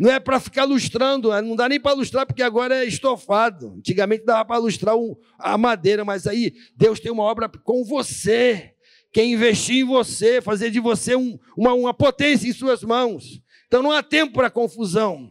Não 0.00 0.10
é 0.10 0.18
para 0.18 0.40
ficar 0.40 0.64
lustrando, 0.64 1.32
é, 1.32 1.40
não 1.40 1.54
dá 1.54 1.68
nem 1.68 1.78
para 1.78 1.94
lustrar, 1.94 2.26
porque 2.26 2.42
agora 2.42 2.84
é 2.84 2.88
estofado. 2.88 3.74
Antigamente 3.78 4.24
dava 4.24 4.44
para 4.46 4.58
lustrar 4.58 4.96
a 5.38 5.56
madeira, 5.56 6.04
mas 6.04 6.26
aí 6.26 6.52
Deus 6.76 6.98
tem 6.98 7.12
uma 7.12 7.22
obra 7.22 7.48
com 7.48 7.84
você. 7.84 8.72
Quer 9.12 9.26
investir 9.26 9.76
em 9.76 9.84
você, 9.84 10.42
fazer 10.42 10.72
de 10.72 10.80
você 10.80 11.14
um, 11.14 11.38
uma, 11.56 11.72
uma 11.72 11.94
potência 11.94 12.48
em 12.48 12.52
suas 12.52 12.82
mãos. 12.82 13.40
Então 13.68 13.80
não 13.80 13.92
há 13.92 14.02
tempo 14.02 14.32
para 14.32 14.50
confusão. 14.50 15.30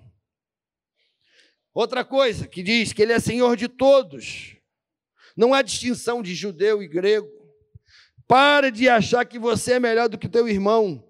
Outra 1.73 2.05
coisa 2.05 2.47
que 2.47 2.61
diz 2.61 2.93
que 2.93 3.01
ele 3.01 3.13
é 3.13 3.19
senhor 3.19 3.57
de 3.57 3.67
todos. 3.67 4.55
Não 5.35 5.53
há 5.53 5.61
distinção 5.61 6.21
de 6.21 6.35
judeu 6.35 6.83
e 6.83 6.87
grego. 6.87 7.27
Pare 8.27 8.71
de 8.71 8.87
achar 8.87 9.25
que 9.25 9.39
você 9.39 9.73
é 9.73 9.79
melhor 9.79 10.07
do 10.07 10.17
que 10.17 10.29
teu 10.29 10.47
irmão. 10.47 11.03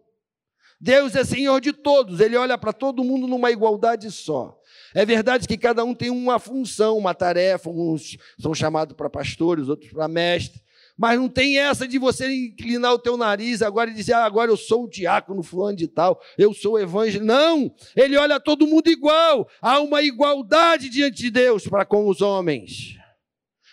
Deus 0.79 1.15
é 1.15 1.23
senhor 1.23 1.61
de 1.61 1.71
todos, 1.71 2.19
ele 2.19 2.35
olha 2.35 2.57
para 2.57 2.73
todo 2.73 3.03
mundo 3.05 3.25
numa 3.25 3.51
igualdade 3.51 4.11
só. 4.11 4.59
É 4.93 5.05
verdade 5.05 5.47
que 5.47 5.57
cada 5.57 5.83
um 5.83 5.93
tem 5.93 6.09
uma 6.09 6.39
função, 6.39 6.97
uma 6.97 7.13
tarefa, 7.13 7.69
uns 7.69 8.17
são 8.37 8.53
chamados 8.53 8.93
para 8.95 9.09
pastores, 9.09 9.69
outros 9.69 9.91
para 9.91 10.07
mestres. 10.07 10.61
Mas 10.97 11.19
não 11.19 11.27
tem 11.27 11.57
essa 11.57 11.87
de 11.87 11.97
você 11.97 12.31
inclinar 12.31 12.93
o 12.93 12.99
teu 12.99 13.17
nariz 13.17 13.61
agora 13.61 13.89
e 13.89 13.93
dizer, 13.93 14.13
ah, 14.13 14.25
agora 14.25 14.51
eu 14.51 14.57
sou 14.57 14.83
o 14.83 14.89
diácono 14.89 15.41
fulano 15.41 15.75
de 15.75 15.87
tal, 15.87 16.21
eu 16.37 16.53
sou 16.53 16.73
o 16.73 16.79
evangelho. 16.79 17.25
Não, 17.25 17.73
ele 17.95 18.15
olha 18.15 18.39
todo 18.39 18.67
mundo 18.67 18.87
igual. 18.89 19.47
Há 19.61 19.79
uma 19.79 20.03
igualdade 20.03 20.89
diante 20.89 21.23
de 21.23 21.31
Deus 21.31 21.67
para 21.67 21.85
com 21.85 22.07
os 22.07 22.21
homens. 22.21 22.97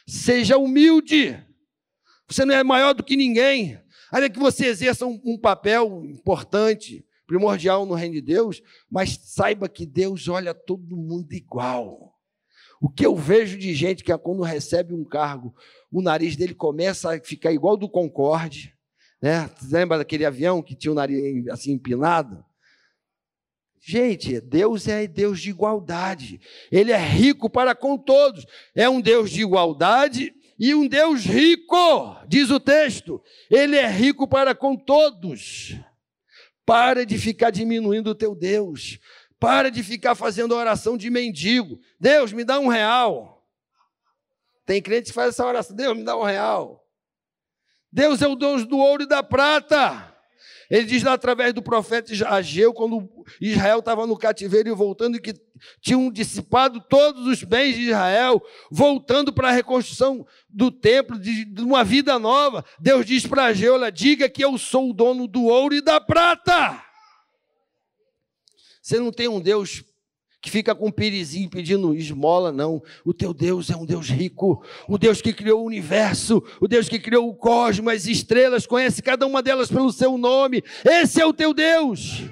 Seja 0.06 0.56
humilde. 0.56 1.38
Você 2.26 2.44
não 2.44 2.54
é 2.54 2.64
maior 2.64 2.94
do 2.94 3.04
que 3.04 3.16
ninguém. 3.16 3.78
Ainda 4.10 4.30
que 4.30 4.38
você 4.38 4.66
exerça 4.66 5.06
um, 5.06 5.20
um 5.24 5.38
papel 5.38 6.02
importante, 6.04 7.04
primordial 7.26 7.86
no 7.86 7.94
reino 7.94 8.14
de 8.14 8.20
Deus, 8.20 8.60
mas 8.90 9.18
saiba 9.22 9.68
que 9.68 9.86
Deus 9.86 10.26
olha 10.26 10.52
todo 10.52 10.96
mundo 10.96 11.32
igual. 11.32 12.14
O 12.80 12.88
que 12.88 13.04
eu 13.04 13.14
vejo 13.14 13.58
de 13.58 13.74
gente 13.74 14.02
que 14.02 14.16
quando 14.18 14.42
recebe 14.42 14.94
um 14.94 15.04
cargo, 15.04 15.54
o 15.90 16.02
nariz 16.02 16.36
dele 16.36 16.54
começa 16.54 17.14
a 17.14 17.20
ficar 17.20 17.52
igual 17.52 17.76
do 17.76 17.88
Concorde, 17.88 18.74
né? 19.20 19.50
Lembra 19.70 19.98
daquele 19.98 20.24
avião 20.24 20.62
que 20.62 20.74
tinha 20.74 20.92
o 20.92 20.94
nariz 20.94 21.48
assim 21.48 21.72
empinado? 21.72 22.44
Gente, 23.82 24.40
Deus 24.40 24.86
é 24.88 25.06
Deus 25.06 25.40
de 25.40 25.50
igualdade. 25.50 26.40
Ele 26.70 26.92
é 26.92 26.98
rico 26.98 27.48
para 27.48 27.74
com 27.74 27.96
todos. 27.96 28.44
É 28.74 28.88
um 28.88 29.00
Deus 29.00 29.30
de 29.30 29.40
igualdade 29.40 30.34
e 30.58 30.74
um 30.74 30.86
Deus 30.86 31.24
rico, 31.24 32.16
diz 32.28 32.50
o 32.50 32.60
texto. 32.60 33.22
Ele 33.50 33.76
é 33.76 33.88
rico 33.88 34.28
para 34.28 34.54
com 34.54 34.76
todos. 34.76 35.74
Para 36.66 37.06
de 37.06 37.16
ficar 37.16 37.48
diminuindo 37.48 38.10
o 38.10 38.14
teu 38.14 38.34
Deus. 38.34 38.98
Para 39.38 39.70
de 39.70 39.82
ficar 39.82 40.14
fazendo 40.14 40.54
oração 40.54 40.98
de 40.98 41.08
mendigo. 41.08 41.80
Deus, 41.98 42.30
me 42.30 42.44
dá 42.44 42.60
um 42.60 42.68
real. 42.68 43.39
Tem 44.70 44.80
crente 44.80 45.08
que 45.08 45.12
faz 45.12 45.30
essa 45.30 45.44
oração: 45.44 45.74
Deus, 45.74 45.96
me 45.96 46.04
dá 46.04 46.16
um 46.16 46.22
real. 46.22 46.86
Deus 47.90 48.22
é 48.22 48.28
o 48.28 48.36
Deus 48.36 48.64
do 48.64 48.78
ouro 48.78 49.02
e 49.02 49.08
da 49.08 49.20
prata. 49.20 50.16
Ele 50.70 50.84
diz 50.84 51.02
lá 51.02 51.14
através 51.14 51.52
do 51.52 51.60
profeta 51.60 52.12
Ageu, 52.28 52.72
quando 52.72 53.10
Israel 53.40 53.80
estava 53.80 54.06
no 54.06 54.16
cativeiro 54.16 54.68
e 54.68 54.72
voltando, 54.72 55.16
e 55.16 55.20
que 55.20 55.34
tinham 55.80 56.08
dissipado 56.08 56.80
todos 56.88 57.26
os 57.26 57.42
bens 57.42 57.74
de 57.74 57.88
Israel, 57.88 58.40
voltando 58.70 59.32
para 59.32 59.48
a 59.48 59.50
reconstrução 59.52 60.24
do 60.48 60.70
templo, 60.70 61.18
de, 61.18 61.46
de 61.46 61.62
uma 61.62 61.82
vida 61.82 62.16
nova. 62.16 62.64
Deus 62.78 63.04
diz 63.04 63.26
para 63.26 63.46
Ageu: 63.46 63.74
olha, 63.74 63.90
diga 63.90 64.28
que 64.28 64.44
eu 64.44 64.56
sou 64.56 64.90
o 64.90 64.94
dono 64.94 65.26
do 65.26 65.46
ouro 65.46 65.74
e 65.74 65.80
da 65.80 66.00
prata. 66.00 66.80
Você 68.80 69.00
não 69.00 69.10
tem 69.10 69.26
um 69.26 69.40
Deus 69.40 69.82
que 70.40 70.50
fica 70.50 70.74
com 70.74 70.88
um 70.88 70.92
pirizinho 70.92 71.50
pedindo 71.50 71.94
esmola, 71.94 72.50
não. 72.50 72.82
O 73.04 73.12
teu 73.12 73.34
Deus 73.34 73.68
é 73.68 73.76
um 73.76 73.84
Deus 73.84 74.08
rico, 74.08 74.64
o 74.88 74.96
Deus 74.96 75.20
que 75.20 75.32
criou 75.32 75.62
o 75.62 75.66
universo, 75.66 76.42
o 76.60 76.66
Deus 76.66 76.88
que 76.88 76.98
criou 76.98 77.28
o 77.28 77.34
cosmos, 77.34 77.92
as 77.92 78.06
estrelas, 78.06 78.66
conhece 78.66 79.02
cada 79.02 79.26
uma 79.26 79.42
delas 79.42 79.68
pelo 79.68 79.92
seu 79.92 80.16
nome. 80.16 80.62
Esse 80.84 81.20
é 81.20 81.26
o 81.26 81.34
teu 81.34 81.52
Deus. 81.52 82.22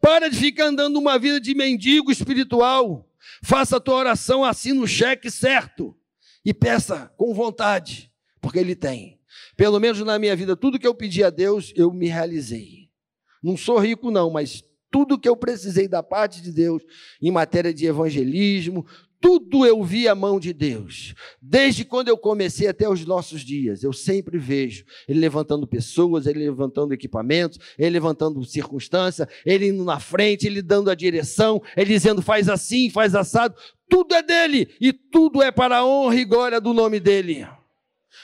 Para 0.00 0.28
de 0.28 0.36
ficar 0.36 0.66
andando 0.66 0.98
uma 0.98 1.18
vida 1.18 1.40
de 1.40 1.54
mendigo 1.54 2.12
espiritual. 2.12 3.08
Faça 3.42 3.78
a 3.78 3.80
tua 3.80 3.94
oração 3.94 4.44
assim 4.44 4.74
no 4.74 4.86
cheque 4.86 5.30
certo 5.30 5.96
e 6.44 6.52
peça 6.52 7.10
com 7.16 7.32
vontade, 7.32 8.12
porque 8.40 8.58
Ele 8.58 8.76
tem. 8.76 9.18
Pelo 9.56 9.80
menos 9.80 10.00
na 10.00 10.18
minha 10.18 10.36
vida, 10.36 10.54
tudo 10.56 10.78
que 10.78 10.86
eu 10.86 10.94
pedi 10.94 11.24
a 11.24 11.30
Deus, 11.30 11.72
eu 11.74 11.90
me 11.92 12.06
realizei. 12.06 12.90
Não 13.42 13.56
sou 13.56 13.78
rico, 13.78 14.10
não, 14.10 14.30
mas 14.30 14.62
tudo 14.90 15.18
que 15.18 15.28
eu 15.28 15.36
precisei 15.36 15.86
da 15.86 16.02
parte 16.02 16.42
de 16.42 16.52
Deus 16.52 16.82
em 17.20 17.30
matéria 17.30 17.72
de 17.72 17.86
evangelismo, 17.86 18.84
tudo 19.20 19.66
eu 19.66 19.82
vi 19.84 20.08
a 20.08 20.14
mão 20.14 20.40
de 20.40 20.52
Deus. 20.52 21.14
Desde 21.40 21.84
quando 21.84 22.08
eu 22.08 22.16
comecei 22.16 22.66
até 22.66 22.88
os 22.88 23.04
nossos 23.04 23.42
dias, 23.42 23.82
eu 23.82 23.92
sempre 23.92 24.38
vejo 24.38 24.84
Ele 25.06 25.20
levantando 25.20 25.66
pessoas, 25.66 26.26
Ele 26.26 26.38
levantando 26.40 26.94
equipamentos, 26.94 27.58
Ele 27.78 27.90
levantando 27.90 28.42
circunstância, 28.44 29.28
Ele 29.44 29.68
indo 29.68 29.84
na 29.84 30.00
frente, 30.00 30.46
Ele 30.46 30.62
dando 30.62 30.90
a 30.90 30.94
direção, 30.94 31.62
Ele 31.76 31.92
dizendo 31.92 32.22
faz 32.22 32.48
assim, 32.48 32.88
faz 32.88 33.14
assado. 33.14 33.54
Tudo 33.88 34.14
é 34.14 34.22
dele 34.22 34.68
e 34.80 34.92
tudo 34.92 35.42
é 35.42 35.50
para 35.50 35.78
a 35.78 35.86
honra 35.86 36.16
e 36.16 36.24
glória 36.24 36.60
do 36.60 36.72
nome 36.72 36.98
dele. 36.98 37.46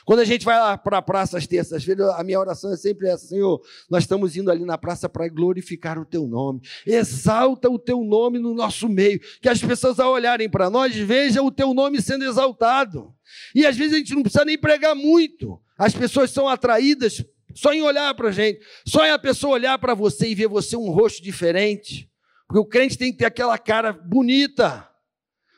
Quando 0.04 0.20
a 0.20 0.24
gente 0.24 0.44
vai 0.44 0.58
lá 0.58 0.76
para 0.76 0.98
a 0.98 1.02
praça 1.02 1.38
às 1.38 1.46
terças-feiras, 1.46 2.08
a 2.10 2.22
minha 2.22 2.38
oração 2.38 2.72
é 2.72 2.76
sempre 2.76 3.08
essa: 3.08 3.26
Senhor, 3.26 3.60
nós 3.90 4.04
estamos 4.04 4.36
indo 4.36 4.50
ali 4.50 4.64
na 4.64 4.76
praça 4.78 5.08
para 5.08 5.28
glorificar 5.28 5.98
o 5.98 6.04
teu 6.04 6.26
nome. 6.26 6.60
Exalta 6.86 7.68
o 7.68 7.78
teu 7.78 8.02
nome 8.02 8.38
no 8.38 8.54
nosso 8.54 8.88
meio. 8.88 9.20
Que 9.40 9.48
as 9.48 9.60
pessoas, 9.60 9.98
ao 9.98 10.12
olharem 10.12 10.48
para 10.48 10.68
nós, 10.70 10.94
vejam 10.94 11.46
o 11.46 11.50
teu 11.50 11.72
nome 11.74 12.00
sendo 12.00 12.24
exaltado. 12.24 13.14
E 13.54 13.66
às 13.66 13.76
vezes 13.76 13.94
a 13.94 13.98
gente 13.98 14.14
não 14.14 14.22
precisa 14.22 14.44
nem 14.44 14.58
pregar 14.58 14.94
muito. 14.94 15.60
As 15.78 15.94
pessoas 15.94 16.30
são 16.30 16.48
atraídas 16.48 17.24
só 17.54 17.72
em 17.72 17.82
olhar 17.82 18.14
para 18.14 18.28
a 18.28 18.32
gente, 18.32 18.60
só 18.86 19.04
em 19.06 19.10
a 19.10 19.18
pessoa 19.18 19.54
olhar 19.54 19.78
para 19.78 19.94
você 19.94 20.28
e 20.28 20.34
ver 20.34 20.46
você 20.46 20.76
um 20.76 20.90
rosto 20.90 21.22
diferente. 21.22 22.10
Porque 22.46 22.60
o 22.60 22.66
crente 22.66 22.98
tem 22.98 23.10
que 23.10 23.18
ter 23.18 23.24
aquela 23.24 23.58
cara 23.58 23.92
bonita. 23.92 24.88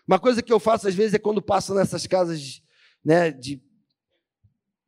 Uma 0.07 0.19
coisa 0.19 0.43
que 0.43 0.53
eu 0.53 0.59
faço 0.59 0.89
às 0.89 0.95
vezes 0.95 1.15
é 1.15 1.19
quando 1.19 1.43
passo 1.43 1.75
nessas 1.75 2.07
casas 2.07 2.63
né, 3.05 3.31
de 3.31 3.61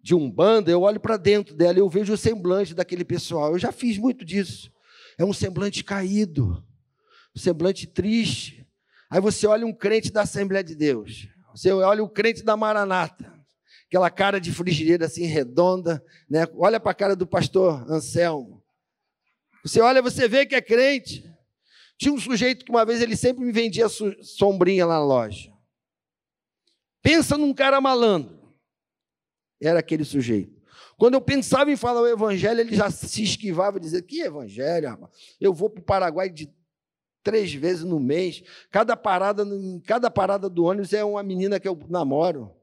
de 0.03 0.15
Umbanda, 0.15 0.71
eu 0.71 0.83
olho 0.83 0.99
para 0.99 1.17
dentro 1.17 1.55
dela 1.55 1.79
e 1.79 1.81
eu 1.81 1.89
vejo 1.89 2.13
o 2.13 2.17
semblante 2.17 2.75
daquele 2.75 3.05
pessoal. 3.05 3.53
Eu 3.53 3.59
já 3.59 3.71
fiz 3.71 3.99
muito 3.99 4.25
disso. 4.25 4.73
É 5.19 5.25
um 5.25 5.33
semblante 5.33 5.85
caído, 5.85 6.65
um 7.37 7.39
semblante 7.39 7.87
triste. 7.87 8.67
Aí 9.11 9.21
você 9.21 9.47
olha 9.47 9.67
um 9.67 9.73
crente 9.73 10.11
da 10.11 10.23
Assembleia 10.23 10.65
de 10.65 10.75
Deus, 10.75 11.29
você 11.55 11.71
olha 11.73 12.03
o 12.03 12.09
crente 12.09 12.43
da 12.43 12.57
Maranata, 12.57 13.33
aquela 13.87 14.09
cara 14.09 14.41
de 14.41 14.53
frigideira 14.53 15.07
assim 15.07 15.27
redonda, 15.27 16.03
né? 16.29 16.47
Olha 16.55 16.79
para 16.79 16.93
a 16.93 16.95
cara 16.95 17.17
do 17.17 17.27
pastor 17.27 17.85
Anselmo. 17.91 18.63
Você 19.63 19.81
olha, 19.81 20.01
você 20.01 20.27
vê 20.27 20.47
que 20.47 20.55
é 20.55 20.63
crente. 20.63 21.29
Tinha 21.99 22.15
um 22.15 22.21
sujeito 22.21 22.65
que 22.65 22.71
uma 22.71 22.87
vez 22.87 23.03
ele 23.03 23.15
sempre 23.15 23.45
me 23.45 23.53
vendia 23.53 23.87
sombrinha 24.23 24.87
lá 24.87 24.95
na 24.95 25.05
loja. 25.05 25.53
Pensa 27.03 27.37
num 27.37 27.53
cara 27.53 27.79
malandro 27.81 28.40
era 29.61 29.79
aquele 29.81 30.05
sujeito. 30.05 30.61
Quando 30.97 31.15
eu 31.15 31.21
pensava 31.21 31.71
em 31.71 31.77
falar 31.77 32.03
o 32.03 32.07
evangelho, 32.07 32.61
ele 32.61 32.77
já 32.77 32.91
se 32.91 33.23
esquivava 33.23 33.79
e 33.79 33.81
dizia: 33.81 34.03
Que 34.03 34.21
evangelho, 34.21 34.89
rapaz? 34.89 35.11
Eu 35.41 35.53
vou 35.53 35.71
para 35.71 35.81
o 35.81 35.85
Paraguai 35.85 36.29
de 36.29 36.53
três 37.23 37.53
vezes 37.53 37.85
no 37.85 37.99
mês. 37.99 38.43
Cada 38.71 38.97
parada, 38.97 39.45
cada 39.87 40.11
parada 40.11 40.49
do 40.49 40.65
ônibus 40.65 40.93
é 40.93 41.05
uma 41.05 41.23
menina 41.23 41.59
que 41.61 41.69
eu 41.69 41.79
namoro. 41.89 42.55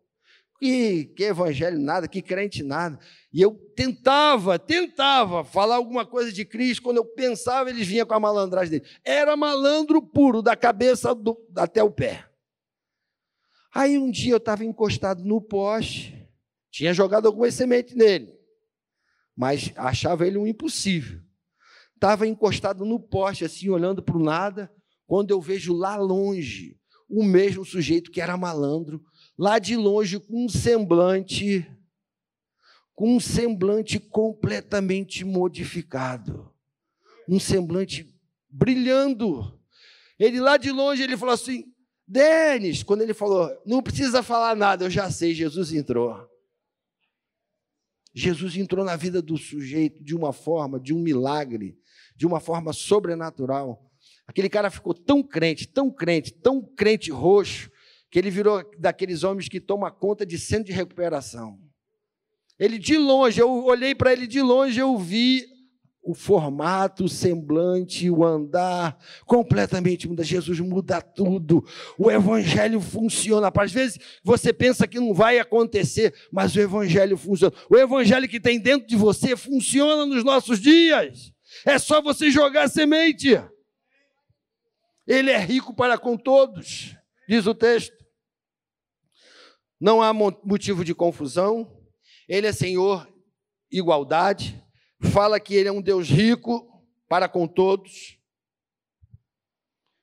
Que, 0.60 1.05
que 1.15 1.23
evangelho 1.23 1.79
nada, 1.79 2.07
que 2.07 2.19
crente 2.19 2.63
nada. 2.63 2.99
E 3.31 3.39
eu 3.41 3.53
tentava, 3.75 4.57
tentava 4.57 5.43
falar 5.43 5.75
alguma 5.75 6.03
coisa 6.03 6.31
de 6.31 6.43
Cristo. 6.43 6.81
Quando 6.81 6.97
eu 6.97 7.05
pensava, 7.05 7.69
eles 7.69 7.88
vinham 7.88 8.07
com 8.07 8.15
a 8.15 8.19
malandragem 8.19 8.79
dele. 8.79 8.91
Era 9.05 9.38
malandro 9.38 10.01
puro, 10.01 10.41
da 10.41 10.55
cabeça 10.55 11.13
do, 11.13 11.38
até 11.55 11.83
o 11.83 11.91
pé. 11.91 12.25
Aí 13.71 13.99
um 13.99 14.10
dia 14.10 14.33
eu 14.33 14.38
estava 14.38 14.65
encostado 14.65 15.23
no 15.23 15.39
poste, 15.39 16.16
tinha 16.71 16.93
jogado 16.93 17.27
algumas 17.27 17.53
sementes 17.53 17.95
nele, 17.95 18.34
mas 19.36 19.71
achava 19.75 20.25
ele 20.27 20.38
um 20.38 20.47
impossível. 20.47 21.21
Estava 21.95 22.27
encostado 22.27 22.86
no 22.86 22.99
poste, 22.99 23.43
assim, 23.43 23.69
olhando 23.69 24.03
para 24.03 24.17
o 24.17 24.23
nada, 24.23 24.71
quando 25.08 25.32
eu 25.32 25.41
vejo 25.41 25.73
lá 25.73 25.95
longe 25.95 26.77
o 27.10 27.23
mesmo 27.23 27.63
sujeito 27.63 28.12
que 28.12 28.21
era 28.21 28.38
malandro, 28.38 29.01
lá 29.38 29.60
de 29.60 29.75
longe, 29.75 30.19
com 30.19 30.45
um 30.45 30.49
semblante, 30.49 31.65
com 32.93 33.15
um 33.15 33.19
semblante 33.19 33.99
completamente 33.99 35.23
modificado, 35.23 36.53
um 37.27 37.39
semblante 37.39 38.13
brilhando. 38.49 39.58
Ele 40.19 40.39
lá 40.39 40.58
de 40.58 40.71
longe 40.71 41.03
ele 41.03 41.15
falou 41.15 41.34
assim: 41.34 41.71
Denis, 42.06 42.84
quando 42.84 43.01
ele 43.01 43.13
falou, 43.13 43.49
não 43.65 43.82
precisa 43.82 44.21
falar 44.21 44.56
nada, 44.56 44.86
eu 44.86 44.89
já 44.89 45.10
sei, 45.10 45.34
Jesus 45.34 45.71
entrou. 45.71 46.26
Jesus 48.17 48.58
entrou 48.58 48.84
na 48.84 48.95
vida 48.95 49.21
do 49.21 49.38
sujeito 49.38 50.03
de 50.03 50.15
uma 50.15 50.34
forma, 50.34 50.80
de 50.80 50.91
um 50.91 50.97
milagre, 50.97 51.77
de 52.15 52.25
uma 52.25 52.39
forma 52.39 52.73
sobrenatural. 52.73 53.91
Aquele 54.25 54.49
cara 54.49 54.71
ficou 54.71 54.91
tão 54.91 55.21
crente, 55.21 55.67
tão 55.67 55.91
crente, 55.91 56.34
tão 56.34 56.60
crente 56.60 57.12
roxo, 57.12 57.69
que 58.10 58.17
ele 58.17 58.32
virou 58.32 58.63
daqueles 58.80 59.23
homens 59.23 59.47
que 59.47 59.62
toma 59.62 59.91
conta 59.91 60.25
de 60.25 60.39
centro 60.39 60.65
de 60.65 60.71
recuperação. 60.71 61.60
Ele 62.58 62.80
de 62.80 62.97
longe, 62.97 63.39
eu 63.39 63.63
olhei 63.65 63.93
para 63.93 64.13
ele 64.13 64.25
de 64.25 64.41
longe, 64.41 64.80
eu 64.80 64.97
vi 64.97 65.45
o 66.08 66.13
formato, 66.13 67.04
o 67.04 67.10
semblante, 67.10 68.10
o 68.10 68.24
andar 68.24 68.98
completamente 69.26 70.08
muda. 70.08 70.24
Jesus 70.24 70.58
muda 70.62 71.02
tudo. 71.02 71.65
O 71.98 72.10
evangelho 72.10 72.80
funciona. 72.80 73.52
Às 73.54 73.74
vezes 73.74 74.00
você 74.24 74.54
pensa 74.54 74.88
que 74.88 75.02
não 75.02 75.13
vai 75.13 75.38
acontecer, 75.38 76.15
mas 76.32 76.56
o 76.56 76.62
evangelho 76.62 77.17
funciona. 77.17 77.54
O 77.70 77.76
evangelho 77.76 78.28
que 78.30 78.39
tem 78.39 78.58
dentro 78.58 78.88
de 78.88 78.96
você 78.96 79.36
funciona 79.36 80.06
nos 80.06 80.24
nossos 80.24 80.62
dias. 80.62 81.34
É 81.65 81.78
só 81.78 82.02
você 82.02 82.32
jogar 82.32 82.70
semente. 82.70 83.38
Ele 85.06 85.30
é 85.30 85.38
rico 85.38 85.76
para 85.76 85.98
com 85.98 86.15
todos, 86.15 86.96
diz 87.28 87.46
o 87.48 87.54
texto. 87.54 87.98
Não 89.78 90.02
há 90.02 90.13
motivo 90.13 90.86
de 90.86 90.96
confusão. 90.96 91.70
Ele 92.30 92.48
é 92.48 92.54
Senhor, 92.54 93.06
igualdade 93.70 94.66
fala 95.01 95.39
que 95.39 95.55
ele 95.55 95.69
é 95.69 95.71
um 95.71 95.81
Deus 95.81 96.10
rico 96.10 96.83
para 97.07 97.27
com 97.27 97.47
todos. 97.47 98.17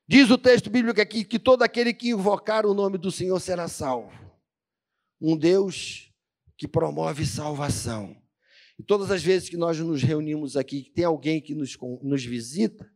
Diz 0.07 0.29
o 0.29 0.37
texto 0.37 0.69
bíblico 0.69 1.01
aqui 1.01 1.23
que 1.23 1.39
todo 1.39 1.63
aquele 1.63 1.93
que 1.93 2.09
invocar 2.09 2.65
o 2.65 2.73
nome 2.73 2.97
do 2.97 3.11
Senhor 3.11 3.39
será 3.39 3.67
salvo. 3.67 4.13
Um 5.19 5.35
Deus 5.35 6.11
que 6.57 6.67
promove 6.67 7.25
salvação. 7.25 8.15
E 8.77 8.83
todas 8.83 9.09
as 9.09 9.23
vezes 9.23 9.49
que 9.49 9.57
nós 9.57 9.79
nos 9.79 10.03
reunimos 10.03 10.55
aqui, 10.55 10.83
que 10.83 10.91
tem 10.91 11.05
alguém 11.05 11.41
que 11.41 11.55
nos, 11.55 11.77
nos 12.03 12.23
visita, 12.23 12.89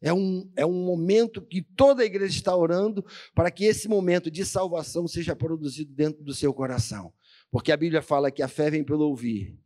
é 0.00 0.12
um, 0.12 0.50
é 0.56 0.64
um 0.64 0.84
momento 0.84 1.42
que 1.42 1.60
toda 1.60 2.02
a 2.02 2.06
igreja 2.06 2.36
está 2.36 2.54
orando 2.54 3.04
para 3.34 3.50
que 3.50 3.64
esse 3.64 3.88
momento 3.88 4.30
de 4.30 4.44
salvação 4.44 5.06
seja 5.06 5.34
produzido 5.36 5.92
dentro 5.92 6.22
do 6.22 6.34
seu 6.34 6.52
coração. 6.54 7.12
Porque 7.50 7.72
a 7.72 7.76
Bíblia 7.76 8.02
fala 8.02 8.30
que 8.30 8.42
a 8.42 8.48
fé 8.48 8.70
vem 8.70 8.84
pelo 8.84 9.04
ouvir 9.04 9.58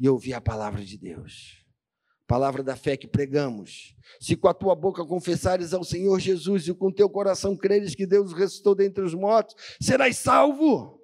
e 0.00 0.08
ouvir 0.08 0.32
a 0.32 0.40
palavra 0.40 0.82
de 0.82 0.96
Deus. 0.96 1.62
Palavra 2.26 2.62
da 2.62 2.74
fé 2.74 2.96
que 2.96 3.06
pregamos. 3.06 3.94
Se 4.18 4.34
com 4.34 4.48
a 4.48 4.54
tua 4.54 4.74
boca 4.74 5.04
confessares 5.04 5.74
ao 5.74 5.84
Senhor 5.84 6.18
Jesus 6.18 6.66
e 6.66 6.72
com 6.72 6.90
teu 6.90 7.10
coração 7.10 7.56
creres 7.56 7.94
que 7.94 8.06
Deus 8.06 8.32
ressuscitou 8.32 8.74
dentre 8.74 9.04
os 9.04 9.14
mortos, 9.14 9.54
serás 9.80 10.16
salvo. 10.16 10.98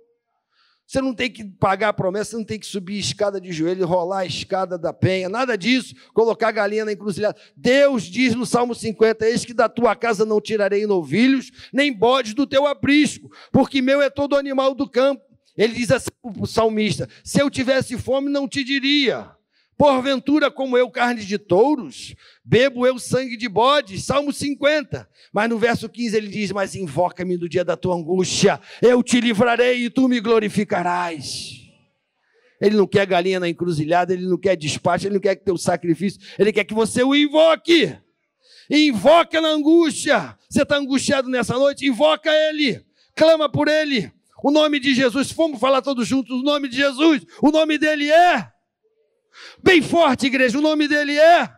Você 0.87 1.01
não 1.01 1.13
tem 1.13 1.29
que 1.29 1.45
pagar 1.45 1.89
a 1.89 1.93
promessa, 1.93 2.31
você 2.31 2.37
não 2.37 2.45
tem 2.45 2.61
que 2.61 2.67
subir 2.67 2.97
a 2.97 3.01
escada 3.01 3.41
de 3.41 3.53
joelho, 3.53 3.85
rolar 3.85 4.21
a 4.21 4.27
escada 4.27 4.79
da 4.79 4.93
penha, 4.93 5.29
nada 5.29 5.59
disso, 5.59 5.97
colocar 6.15 6.49
a 6.49 6.53
galinha 6.53 6.85
na 6.85 6.93
encruzilhada. 6.93 7.37
Deus 7.57 8.05
diz 8.05 8.37
no 8.37 8.47
Salmo 8.47 8.73
50: 8.73 9.27
Eis 9.27 9.45
que 9.45 9.53
da 9.53 9.69
tua 9.69 9.97
casa 9.97 10.25
não 10.25 10.41
tirarei 10.41 10.87
novilhos, 10.87 11.51
nem 11.73 11.93
bodes 11.93 12.35
do 12.35 12.47
teu 12.47 12.67
aprisco, 12.69 13.29
porque 13.51 13.83
meu 13.83 14.01
é 14.01 14.09
todo 14.09 14.37
animal 14.37 14.77
do 14.77 14.89
campo. 14.89 15.26
Ele 15.57 15.75
diz 15.75 15.90
assim 15.90 16.11
o 16.23 16.47
salmista: 16.47 17.09
Se 17.25 17.40
eu 17.40 17.51
tivesse 17.51 17.97
fome, 17.97 18.29
não 18.29 18.49
te 18.49 18.62
diria. 18.62 19.31
Porventura, 19.77 20.51
como 20.51 20.79
eu, 20.79 20.90
carne 20.90 21.23
de 21.23 21.37
touros, 21.37 22.14
bebo 22.42 22.87
eu 22.87 22.99
sangue 22.99 23.37
de 23.37 23.47
bodes. 23.47 24.05
Salmo 24.05 24.33
50. 24.33 25.07
Mas 25.33 25.51
no 25.51 25.59
verso 25.59 25.88
15 25.88 26.16
ele 26.16 26.29
diz: 26.29 26.51
Mas 26.53 26.75
invoca-me 26.75 27.37
no 27.37 27.49
dia 27.49 27.64
da 27.64 27.77
tua 27.77 27.95
angústia, 27.95 28.61
eu 28.81 29.03
te 29.03 29.21
livrarei 29.21 29.85
e 29.85 29.90
tu 29.90 30.09
me 30.09 30.21
glorificarás. 30.21 31.62
Ele 32.59 32.75
não 32.75 32.87
quer 32.87 33.07
galinha 33.07 33.38
na 33.38 33.49
encruzilhada, 33.49 34.14
ele 34.14 34.27
não 34.27 34.38
quer 34.38 34.57
despacho, 34.57 35.07
ele 35.07 35.14
não 35.14 35.21
quer 35.21 35.37
que 35.37 35.45
teu 35.45 35.59
sacrifício, 35.59 36.21
ele 36.38 36.53
quer 36.53 36.64
que 36.64 36.73
você 36.73 37.03
o 37.03 37.14
invoque. 37.14 37.95
Invoca 38.71 39.40
na 39.40 39.49
angústia. 39.49 40.37
Você 40.49 40.62
está 40.62 40.77
angustiado 40.77 41.29
nessa 41.29 41.55
noite? 41.55 41.87
Invoca 41.87 42.31
ele, 42.31 42.85
clama 43.14 43.49
por 43.49 43.69
ele. 43.69 44.11
O 44.42 44.51
nome 44.51 44.79
de 44.79 44.94
Jesus, 44.94 45.33
vamos 45.33 45.59
falar 45.59 45.83
todos 45.83 46.07
juntos, 46.07 46.40
o 46.40 46.42
nome 46.42 46.68
de 46.68 46.77
Jesus, 46.77 47.25
o 47.42 47.51
nome 47.51 47.79
dele 47.79 48.11
é. 48.11 48.51
Bem 49.62 49.83
forte, 49.83 50.27
igreja, 50.27 50.59
o 50.59 50.62
nome 50.62 50.87
dele 50.88 51.18
é. 51.18 51.51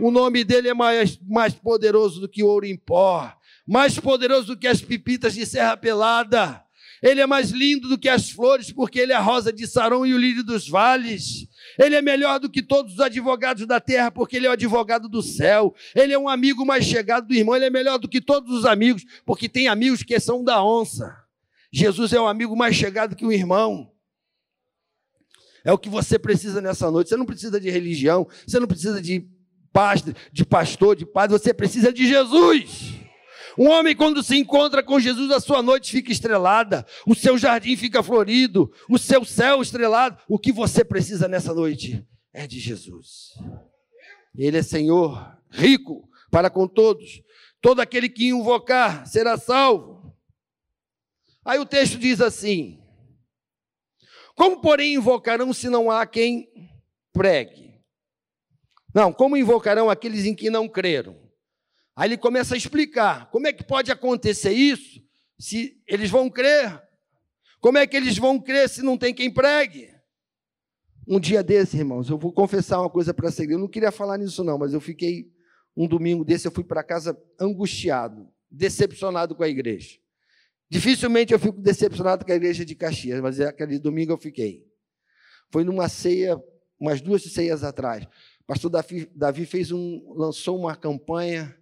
O 0.00 0.10
nome 0.10 0.42
dele 0.42 0.68
é 0.68 0.74
mais, 0.74 1.18
mais 1.28 1.54
poderoso 1.54 2.20
do 2.20 2.28
que 2.28 2.42
ouro 2.42 2.66
em 2.66 2.76
pó, 2.76 3.32
mais 3.66 3.98
poderoso 3.98 4.48
do 4.48 4.56
que 4.56 4.66
as 4.66 4.80
pipitas 4.80 5.34
de 5.34 5.46
serra 5.46 5.76
pelada. 5.76 6.62
Ele 7.02 7.20
é 7.20 7.26
mais 7.26 7.50
lindo 7.50 7.88
do 7.88 7.98
que 7.98 8.08
as 8.08 8.30
flores, 8.30 8.72
porque 8.72 9.00
ele 9.00 9.12
é 9.12 9.16
a 9.16 9.20
rosa 9.20 9.52
de 9.52 9.66
Saron 9.66 10.06
e 10.06 10.14
o 10.14 10.18
lírio 10.18 10.44
dos 10.44 10.68
vales. 10.68 11.48
Ele 11.78 11.96
é 11.96 12.02
melhor 12.02 12.38
do 12.38 12.48
que 12.48 12.62
todos 12.62 12.94
os 12.94 13.00
advogados 13.00 13.66
da 13.66 13.80
terra, 13.80 14.10
porque 14.10 14.36
ele 14.36 14.46
é 14.46 14.50
o 14.50 14.52
advogado 14.52 15.08
do 15.08 15.20
céu. 15.20 15.74
Ele 15.96 16.12
é 16.12 16.18
um 16.18 16.28
amigo 16.28 16.64
mais 16.64 16.84
chegado 16.84 17.26
do 17.26 17.34
irmão. 17.34 17.56
Ele 17.56 17.64
é 17.64 17.70
melhor 17.70 17.98
do 17.98 18.08
que 18.08 18.20
todos 18.20 18.56
os 18.56 18.64
amigos, 18.64 19.04
porque 19.26 19.48
tem 19.48 19.66
amigos 19.66 20.04
que 20.04 20.18
são 20.20 20.44
da 20.44 20.64
onça. 20.64 21.21
Jesus 21.72 22.12
é 22.12 22.20
um 22.20 22.28
amigo 22.28 22.54
mais 22.54 22.76
chegado 22.76 23.16
que 23.16 23.24
um 23.24 23.32
irmão. 23.32 23.90
É 25.64 25.72
o 25.72 25.78
que 25.78 25.88
você 25.88 26.18
precisa 26.18 26.60
nessa 26.60 26.90
noite. 26.90 27.08
Você 27.08 27.16
não 27.16 27.24
precisa 27.24 27.58
de 27.58 27.70
religião, 27.70 28.28
você 28.46 28.60
não 28.60 28.66
precisa 28.66 29.00
de 29.00 29.26
pastor, 29.72 30.14
de 30.32 30.44
pastor, 30.44 30.96
de 30.96 31.06
padre, 31.06 31.38
você 31.38 31.54
precisa 31.54 31.92
de 31.92 32.06
Jesus. 32.06 32.94
Um 33.58 33.68
homem, 33.68 33.94
quando 33.94 34.22
se 34.22 34.36
encontra 34.36 34.82
com 34.82 34.98
Jesus, 34.98 35.30
a 35.30 35.40
sua 35.40 35.62
noite 35.62 35.90
fica 35.90 36.10
estrelada, 36.10 36.86
o 37.06 37.14
seu 37.14 37.36
jardim 37.36 37.76
fica 37.76 38.02
florido, 38.02 38.70
o 38.88 38.98
seu 38.98 39.24
céu 39.24 39.60
estrelado. 39.60 40.18
O 40.28 40.38
que 40.38 40.52
você 40.52 40.84
precisa 40.84 41.28
nessa 41.28 41.54
noite 41.54 42.06
é 42.32 42.46
de 42.46 42.58
Jesus. 42.58 43.34
Ele 44.36 44.56
é 44.56 44.62
Senhor, 44.62 45.38
rico 45.50 46.08
para 46.30 46.48
com 46.48 46.66
todos. 46.66 47.22
Todo 47.60 47.80
aquele 47.80 48.08
que 48.08 48.28
invocar 48.28 49.06
será 49.06 49.36
salvo. 49.36 50.01
Aí 51.44 51.58
o 51.58 51.66
texto 51.66 51.98
diz 51.98 52.20
assim: 52.20 52.80
Como, 54.36 54.60
porém, 54.60 54.94
invocarão 54.94 55.52
se 55.52 55.68
não 55.68 55.90
há 55.90 56.06
quem 56.06 56.48
pregue? 57.12 57.80
Não, 58.94 59.12
como 59.12 59.36
invocarão 59.36 59.88
aqueles 59.88 60.24
em 60.24 60.34
que 60.34 60.50
não 60.50 60.68
creram? 60.68 61.16
Aí 61.96 62.08
ele 62.08 62.16
começa 62.16 62.54
a 62.54 62.58
explicar: 62.58 63.30
como 63.30 63.46
é 63.46 63.52
que 63.52 63.64
pode 63.64 63.90
acontecer 63.90 64.52
isso 64.52 65.00
se 65.38 65.82
eles 65.86 66.10
vão 66.10 66.30
crer? 66.30 66.82
Como 67.60 67.78
é 67.78 67.86
que 67.86 67.96
eles 67.96 68.18
vão 68.18 68.40
crer 68.40 68.68
se 68.68 68.82
não 68.82 68.98
tem 68.98 69.14
quem 69.14 69.32
pregue? 69.32 69.92
Um 71.06 71.18
dia 71.18 71.42
desse, 71.42 71.76
irmãos, 71.76 72.08
eu 72.08 72.18
vou 72.18 72.32
confessar 72.32 72.80
uma 72.80 72.90
coisa 72.90 73.12
para 73.12 73.30
você. 73.30 73.44
Eu 73.44 73.58
não 73.58 73.68
queria 73.68 73.90
falar 73.90 74.18
nisso, 74.18 74.44
não, 74.44 74.58
mas 74.58 74.72
eu 74.72 74.80
fiquei 74.80 75.30
um 75.76 75.88
domingo 75.88 76.24
desse, 76.24 76.46
eu 76.46 76.52
fui 76.52 76.64
para 76.64 76.82
casa 76.82 77.18
angustiado, 77.40 78.28
decepcionado 78.50 79.34
com 79.34 79.42
a 79.42 79.48
igreja. 79.48 80.01
Dificilmente 80.72 81.34
eu 81.34 81.38
fico 81.38 81.60
decepcionado 81.60 82.24
com 82.24 82.32
a 82.32 82.34
igreja 82.34 82.64
de 82.64 82.74
Caxias, 82.74 83.20
mas 83.20 83.38
é 83.38 83.44
aquele 83.44 83.78
domingo 83.78 84.10
eu 84.10 84.16
fiquei. 84.16 84.66
Foi 85.50 85.64
numa 85.64 85.86
ceia, 85.86 86.42
umas 86.80 87.02
duas 87.02 87.22
ceias 87.24 87.62
atrás. 87.62 88.06
O 88.40 88.46
pastor 88.46 88.70
Davi, 89.14 89.44
fez 89.44 89.70
um, 89.70 90.02
lançou 90.16 90.58
uma 90.58 90.74
campanha 90.74 91.54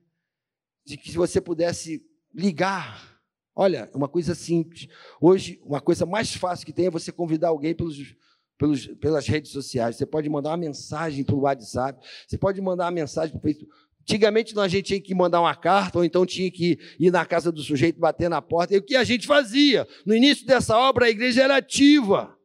de 0.86 0.96
que 0.96 1.10
se 1.10 1.16
você 1.16 1.40
pudesse 1.40 2.00
ligar. 2.32 3.20
Olha, 3.52 3.90
uma 3.92 4.08
coisa 4.08 4.32
simples. 4.32 4.86
Hoje, 5.20 5.60
uma 5.64 5.80
coisa 5.80 6.06
mais 6.06 6.32
fácil 6.32 6.64
que 6.64 6.72
tem 6.72 6.86
é 6.86 6.90
você 6.90 7.10
convidar 7.10 7.48
alguém 7.48 7.74
pelos, 7.74 8.14
pelos, 8.56 8.86
pelas 8.86 9.26
redes 9.26 9.50
sociais. 9.50 9.96
Você 9.96 10.06
pode 10.06 10.28
mandar 10.28 10.50
uma 10.50 10.56
mensagem 10.56 11.24
pelo 11.24 11.40
WhatsApp, 11.40 12.00
você 12.28 12.38
pode 12.38 12.60
mandar 12.60 12.84
uma 12.84 12.92
mensagem 12.92 13.32
para 13.32 13.40
o 13.40 13.42
Facebook. 13.42 13.72
Antigamente 14.02 14.58
a 14.58 14.68
gente 14.68 14.86
tinha 14.86 15.00
que 15.00 15.14
mandar 15.14 15.40
uma 15.40 15.54
carta, 15.54 15.98
ou 15.98 16.04
então 16.04 16.26
tinha 16.26 16.50
que 16.50 16.78
ir 16.98 17.10
na 17.10 17.24
casa 17.24 17.52
do 17.52 17.62
sujeito, 17.62 18.00
bater 18.00 18.28
na 18.28 18.42
porta. 18.42 18.74
E 18.74 18.78
o 18.78 18.82
que 18.82 18.96
a 18.96 19.04
gente 19.04 19.26
fazia? 19.26 19.86
No 20.04 20.14
início 20.14 20.46
dessa 20.46 20.76
obra, 20.76 21.06
a 21.06 21.10
igreja 21.10 21.42
era 21.42 21.56
ativa. 21.56 22.36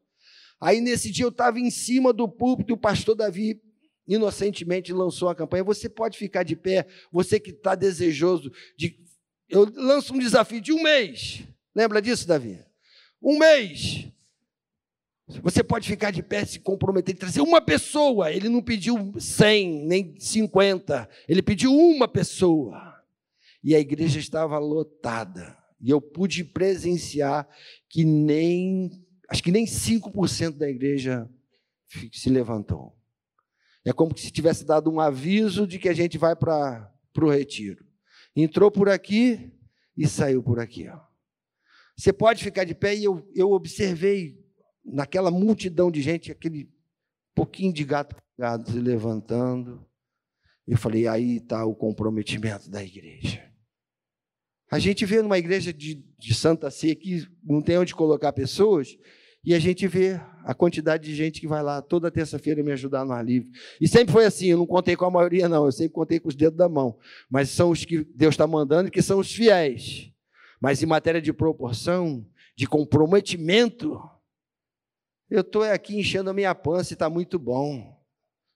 Aí 0.62 0.80
nesse 0.80 1.12
dia 1.12 1.26
eu 1.26 1.30
estava 1.30 1.60
em 1.60 1.70
cima 1.70 2.14
do 2.14 2.28
púlpito 2.28 2.74
o 2.74 2.78
pastor 2.78 3.16
Davi 3.16 3.60
inocentemente 4.08 4.94
lançou 4.94 5.30
a 5.30 5.36
campanha. 5.36 5.64
Você 5.64 5.90
pode 5.90 6.18
ficar 6.18 6.44
de 6.44 6.56
pé, 6.56 6.88
você 7.12 7.40
que 7.40 7.52
está 7.52 7.76
desejoso 7.76 8.52
de. 8.78 8.98
Eu 9.50 9.72
lanço 9.76 10.14
um 10.14 10.20
desafio 10.20 10.62
de 10.62 10.72
um 10.72 10.82
mês. 10.82 11.44
Lembra 11.76 12.02
disso, 12.02 12.28
Davi? 12.28 12.60
Um 13.22 13.38
mês. 13.38 14.08
Você 15.28 15.64
pode 15.64 15.88
ficar 15.88 16.12
de 16.12 16.22
pé, 16.22 16.46
se 16.46 16.60
comprometer, 16.60 17.18
trazer 17.18 17.42
uma 17.42 17.60
pessoa. 17.60 18.32
Ele 18.32 18.48
não 18.48 18.62
pediu 18.62 19.14
100, 19.18 19.86
nem 19.88 20.20
50. 20.20 21.10
Ele 21.28 21.42
pediu 21.42 21.74
uma 21.74 22.08
pessoa. 22.08 22.96
E 23.64 23.74
a 23.74 23.80
igreja 23.80 24.20
estava 24.20 24.60
lotada. 24.60 25.58
E 25.82 25.90
eu 25.90 26.00
pude 26.00 26.44
presenciar 26.44 27.48
que 27.90 28.04
nem, 28.04 28.92
acho 29.28 29.42
que 29.42 29.52
nem 29.52 29.66
5% 29.66 30.58
da 30.58 30.70
igreja 30.70 31.28
se 32.12 32.30
levantou. 32.30 32.96
É 33.84 33.92
como 33.92 34.16
se 34.16 34.32
tivesse 34.32 34.64
dado 34.64 34.92
um 34.92 35.00
aviso 35.00 35.66
de 35.66 35.80
que 35.80 35.90
a 35.90 35.94
gente 35.94 36.18
vai 36.18 36.36
para 36.36 36.92
o 37.20 37.30
retiro. 37.30 37.84
Entrou 38.36 38.70
por 38.70 38.90
aqui 38.90 39.52
e 39.98 40.08
saiu 40.08 40.44
por 40.44 40.60
aqui. 40.60 40.88
Ó. 40.88 41.00
Você 41.98 42.14
pode 42.14 42.44
ficar 42.44 42.64
de 42.64 42.76
pé 42.76 42.96
e 42.96 43.06
eu, 43.06 43.28
eu 43.34 43.52
observei 43.52 44.45
naquela 44.86 45.32
multidão 45.32 45.90
de 45.90 46.02
gente, 46.02 46.32
aquele 46.32 46.70
pouquinho 47.34 47.74
de 47.74 47.84
gato 47.84 48.16
pegado 48.36 48.72
se 48.72 48.80
levantando. 48.80 49.86
Eu 50.68 50.78
falei, 50.78 51.08
aí 51.08 51.38
está 51.38 51.66
o 51.66 51.76
comprometimento 51.76 52.70
da 52.70 52.84
igreja. 52.84 53.44
A 54.72 54.80
gente 54.80 55.06
vê 55.06 55.22
numa 55.22 55.38
igreja 55.38 55.72
de, 55.72 56.04
de 56.18 56.34
Santa 56.34 56.72
Sé 56.72 56.96
que 56.96 57.28
não 57.44 57.62
tem 57.62 57.78
onde 57.78 57.94
colocar 57.94 58.34
pessoas, 58.34 58.98
e 59.44 59.54
a 59.54 59.60
gente 59.60 59.88
vê 59.88 60.20
a 60.44 60.56
quantidade 60.56 61.04
de 61.06 61.16
gente 61.16 61.40
que 61.40 61.48
vai 61.48 61.62
lá 61.62 61.80
toda 61.80 62.10
terça-feira 62.10 62.64
me 62.64 62.72
ajudar 62.72 63.06
no 63.06 63.14
ar 63.14 63.24
livre. 63.24 63.50
E 63.80 63.88
sempre 63.88 64.12
foi 64.12 64.26
assim, 64.26 64.48
eu 64.48 64.58
não 64.58 64.66
contei 64.66 64.96
com 64.96 65.06
a 65.06 65.12
maioria, 65.12 65.48
não, 65.48 65.66
eu 65.66 65.72
sempre 65.72 65.94
contei 65.94 66.20
com 66.20 66.30
os 66.30 66.36
dedos 66.36 66.58
da 66.58 66.68
mão. 66.68 66.98
Mas 67.30 67.50
são 67.50 67.70
os 67.70 67.86
que 67.86 68.04
Deus 68.16 68.34
está 68.34 68.48
mandando, 68.48 68.90
que 68.90 69.04
são 69.04 69.20
os 69.20 69.32
fiéis. 69.32 70.12
Mas 70.60 70.82
em 70.82 70.88
matéria 70.88 71.22
de 71.22 71.32
proporção, 71.32 72.26
de 72.58 72.66
comprometimento, 72.66 74.02
eu 75.30 75.42
estou 75.42 75.64
aqui 75.64 75.98
enchendo 75.98 76.30
a 76.30 76.34
minha 76.34 76.54
pança 76.54 76.94
e 76.94 76.96
está 76.96 77.10
muito 77.10 77.40
bom. 77.40 77.96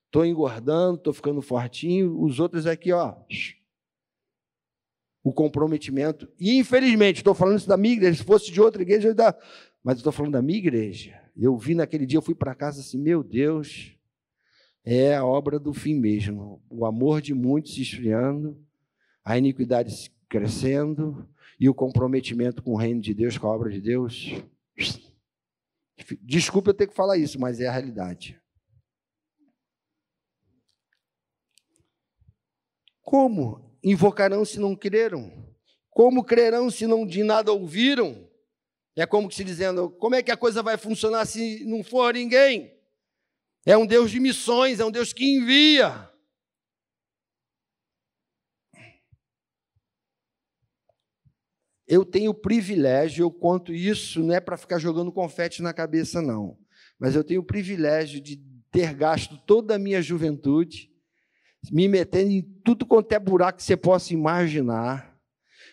Estou 0.06 0.24
engordando, 0.24 0.96
estou 0.96 1.12
ficando 1.12 1.40
fortinho, 1.40 2.20
os 2.20 2.40
outros 2.40 2.66
aqui, 2.66 2.92
ó. 2.92 3.16
O 5.22 5.32
comprometimento. 5.32 6.28
E 6.38 6.56
infelizmente, 6.56 7.18
estou 7.18 7.34
falando 7.34 7.58
isso 7.58 7.68
da 7.68 7.76
minha 7.76 7.94
igreja, 7.94 8.18
se 8.18 8.24
fosse 8.24 8.50
de 8.50 8.60
outra 8.60 8.82
igreja, 8.82 9.08
eu 9.08 9.10
ainda 9.10 9.36
mas 9.82 9.96
estou 9.96 10.12
falando 10.12 10.32
da 10.32 10.42
minha 10.42 10.58
igreja. 10.58 11.18
Eu 11.36 11.56
vi 11.56 11.74
naquele 11.74 12.04
dia, 12.04 12.18
eu 12.18 12.22
fui 12.22 12.34
para 12.34 12.54
casa 12.54 12.80
assim, 12.80 12.98
meu 12.98 13.22
Deus, 13.22 13.96
é 14.84 15.16
a 15.16 15.24
obra 15.24 15.58
do 15.58 15.72
fim 15.72 15.94
mesmo. 15.94 16.62
O 16.68 16.84
amor 16.84 17.22
de 17.22 17.32
muitos 17.32 17.74
se 17.74 17.82
esfriando, 17.82 18.62
a 19.24 19.38
iniquidade 19.38 20.10
crescendo 20.28 21.26
e 21.58 21.68
o 21.68 21.74
comprometimento 21.74 22.62
com 22.62 22.72
o 22.72 22.76
reino 22.76 23.00
de 23.00 23.14
Deus, 23.14 23.38
com 23.38 23.46
a 23.46 23.54
obra 23.54 23.70
de 23.70 23.80
Deus. 23.80 24.34
Desculpe 26.22 26.70
eu 26.70 26.74
ter 26.74 26.86
que 26.86 26.94
falar 26.94 27.16
isso, 27.16 27.38
mas 27.38 27.60
é 27.60 27.66
a 27.66 27.72
realidade. 27.72 28.40
Como 33.02 33.76
invocarão 33.82 34.44
se 34.44 34.58
não 34.58 34.76
creram? 34.76 35.54
Como 35.90 36.24
crerão 36.24 36.70
se 36.70 36.86
não 36.86 37.06
de 37.06 37.22
nada 37.22 37.52
ouviram? 37.52 38.28
É 38.96 39.06
como 39.06 39.30
se 39.30 39.42
dizendo: 39.44 39.90
como 39.90 40.14
é 40.14 40.22
que 40.22 40.30
a 40.30 40.36
coisa 40.36 40.62
vai 40.62 40.76
funcionar 40.76 41.26
se 41.26 41.64
não 41.64 41.82
for 41.82 42.14
ninguém? 42.14 42.76
É 43.64 43.76
um 43.76 43.86
Deus 43.86 44.10
de 44.10 44.20
missões, 44.20 44.80
é 44.80 44.84
um 44.84 44.90
Deus 44.90 45.12
que 45.12 45.24
envia. 45.24 46.09
Eu 51.90 52.04
tenho 52.04 52.30
o 52.30 52.34
privilégio, 52.34 53.24
eu 53.24 53.32
conto 53.32 53.74
isso, 53.74 54.22
não 54.22 54.32
é 54.32 54.38
para 54.38 54.56
ficar 54.56 54.78
jogando 54.78 55.10
confete 55.10 55.60
na 55.60 55.72
cabeça, 55.72 56.22
não. 56.22 56.56
Mas 57.00 57.16
eu 57.16 57.24
tenho 57.24 57.40
o 57.40 57.44
privilégio 57.44 58.20
de 58.20 58.40
ter 58.70 58.94
gasto 58.94 59.36
toda 59.44 59.74
a 59.74 59.78
minha 59.78 60.00
juventude, 60.00 60.88
me 61.72 61.88
metendo 61.88 62.30
em 62.30 62.42
tudo 62.64 62.86
quanto 62.86 63.10
é 63.10 63.18
buraco 63.18 63.58
que 63.58 63.64
você 63.64 63.76
possa 63.76 64.14
imaginar. 64.14 65.18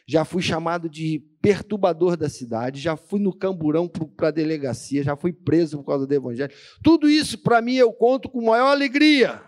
Já 0.08 0.26
fui 0.26 0.42
chamado 0.42 0.90
de 0.90 1.20
perturbador 1.40 2.18
da 2.18 2.28
cidade, 2.28 2.82
já 2.82 2.98
fui 2.98 3.20
no 3.20 3.32
camburão 3.32 3.88
para 3.88 4.30
a 4.30 4.32
delegacia, 4.32 5.04
já 5.04 5.16
fui 5.16 5.32
preso 5.32 5.78
por 5.78 5.86
causa 5.86 6.08
do 6.08 6.14
evangelho. 6.16 6.52
Tudo 6.82 7.08
isso 7.08 7.38
para 7.38 7.62
mim 7.62 7.76
eu 7.76 7.94
conto 7.94 8.28
com 8.28 8.42
maior 8.42 8.70
alegria. 8.70 9.40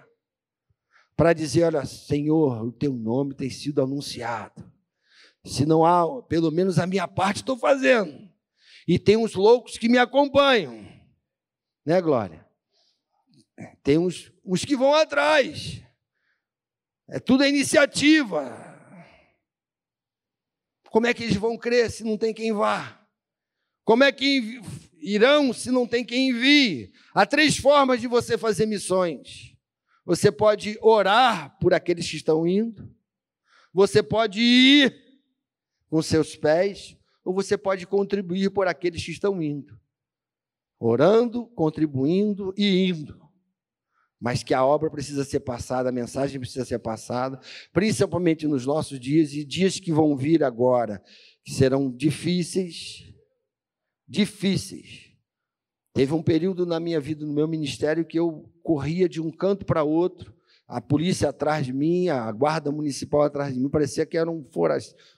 Para 1.17 1.33
dizer, 1.33 1.63
olha, 1.63 1.83
Senhor, 1.83 2.63
o 2.63 2.71
teu 2.71 2.93
nome 2.93 3.33
tem 3.33 3.49
sido 3.49 3.81
anunciado. 3.81 4.63
Se 5.45 5.65
não 5.65 5.85
há, 5.85 6.21
pelo 6.23 6.51
menos 6.51 6.77
a 6.79 6.85
minha 6.85 7.07
parte 7.07 7.37
estou 7.37 7.57
fazendo. 7.57 8.29
E 8.87 8.97
tem 8.99 9.17
uns 9.17 9.35
loucos 9.35 9.77
que 9.77 9.87
me 9.87 9.97
acompanham. 9.97 10.87
Né, 11.85 12.01
Glória? 12.01 12.45
Tem 13.83 13.97
uns, 13.97 14.31
uns 14.45 14.65
que 14.65 14.75
vão 14.75 14.93
atrás. 14.93 15.81
É 17.07 17.19
tudo 17.19 17.43
a 17.43 17.47
iniciativa. 17.47 18.69
Como 20.89 21.07
é 21.07 21.13
que 21.13 21.23
eles 21.23 21.35
vão 21.35 21.57
crer 21.57 21.89
se 21.89 22.03
não 22.03 22.17
tem 22.17 22.33
quem 22.33 22.51
vá? 22.51 22.99
Como 23.83 24.03
é 24.03 24.11
que 24.11 24.61
irão 25.01 25.53
se 25.53 25.71
não 25.71 25.87
tem 25.87 26.03
quem 26.03 26.29
envie? 26.29 26.91
Há 27.13 27.25
três 27.25 27.57
formas 27.57 28.01
de 28.01 28.07
você 28.07 28.37
fazer 28.37 28.65
missões. 28.65 29.55
Você 30.05 30.31
pode 30.31 30.77
orar 30.81 31.57
por 31.59 31.73
aqueles 31.73 32.09
que 32.09 32.17
estão 32.17 32.47
indo, 32.47 32.91
você 33.71 34.01
pode 34.01 34.41
ir 34.41 35.08
com 35.89 36.01
seus 36.01 36.35
pés, 36.35 36.97
ou 37.23 37.33
você 37.33 37.57
pode 37.57 37.85
contribuir 37.85 38.51
por 38.51 38.67
aqueles 38.67 39.03
que 39.03 39.11
estão 39.11 39.41
indo. 39.41 39.79
Orando, 40.79 41.47
contribuindo 41.47 42.53
e 42.57 42.87
indo 42.87 43.29
mas 44.19 44.43
que 44.43 44.53
a 44.53 44.65
obra 44.65 44.89
precisa 44.89 45.23
ser 45.23 45.39
passada, 45.39 45.89
a 45.89 45.93
mensagem 45.93 46.39
precisa 46.39 46.65
ser 46.65 46.79
passada, 46.79 47.39
principalmente 47.71 48.45
nos 48.45 48.65
nossos 48.65 48.99
dias 48.99 49.33
e 49.33 49.45
dias 49.45 49.79
que 49.79 49.93
vão 49.93 50.15
vir 50.15 50.43
agora, 50.43 51.01
que 51.43 51.53
serão 51.53 51.89
difíceis, 51.89 53.13
difíceis. 54.05 55.09
Teve 55.93 56.13
um 56.13 56.21
período 56.21 56.65
na 56.65 56.79
minha 56.79 56.99
vida, 56.99 57.25
no 57.25 57.33
meu 57.33 57.47
ministério, 57.47 58.05
que 58.05 58.19
eu 58.19 58.51
corria 58.61 59.07
de 59.07 59.21
um 59.21 59.31
canto 59.31 59.65
para 59.65 59.83
outro, 59.83 60.33
a 60.69 60.79
polícia 60.79 61.29
atrás 61.29 61.65
de 61.65 61.73
mim, 61.73 62.09
a 62.09 62.31
guarda 62.31 62.71
municipal 62.71 63.23
atrás 63.23 63.51
de 63.51 63.59
mim, 63.59 63.67
parecia 63.67 64.05
que 64.05 64.15
era 64.15 64.29
um 64.29 64.47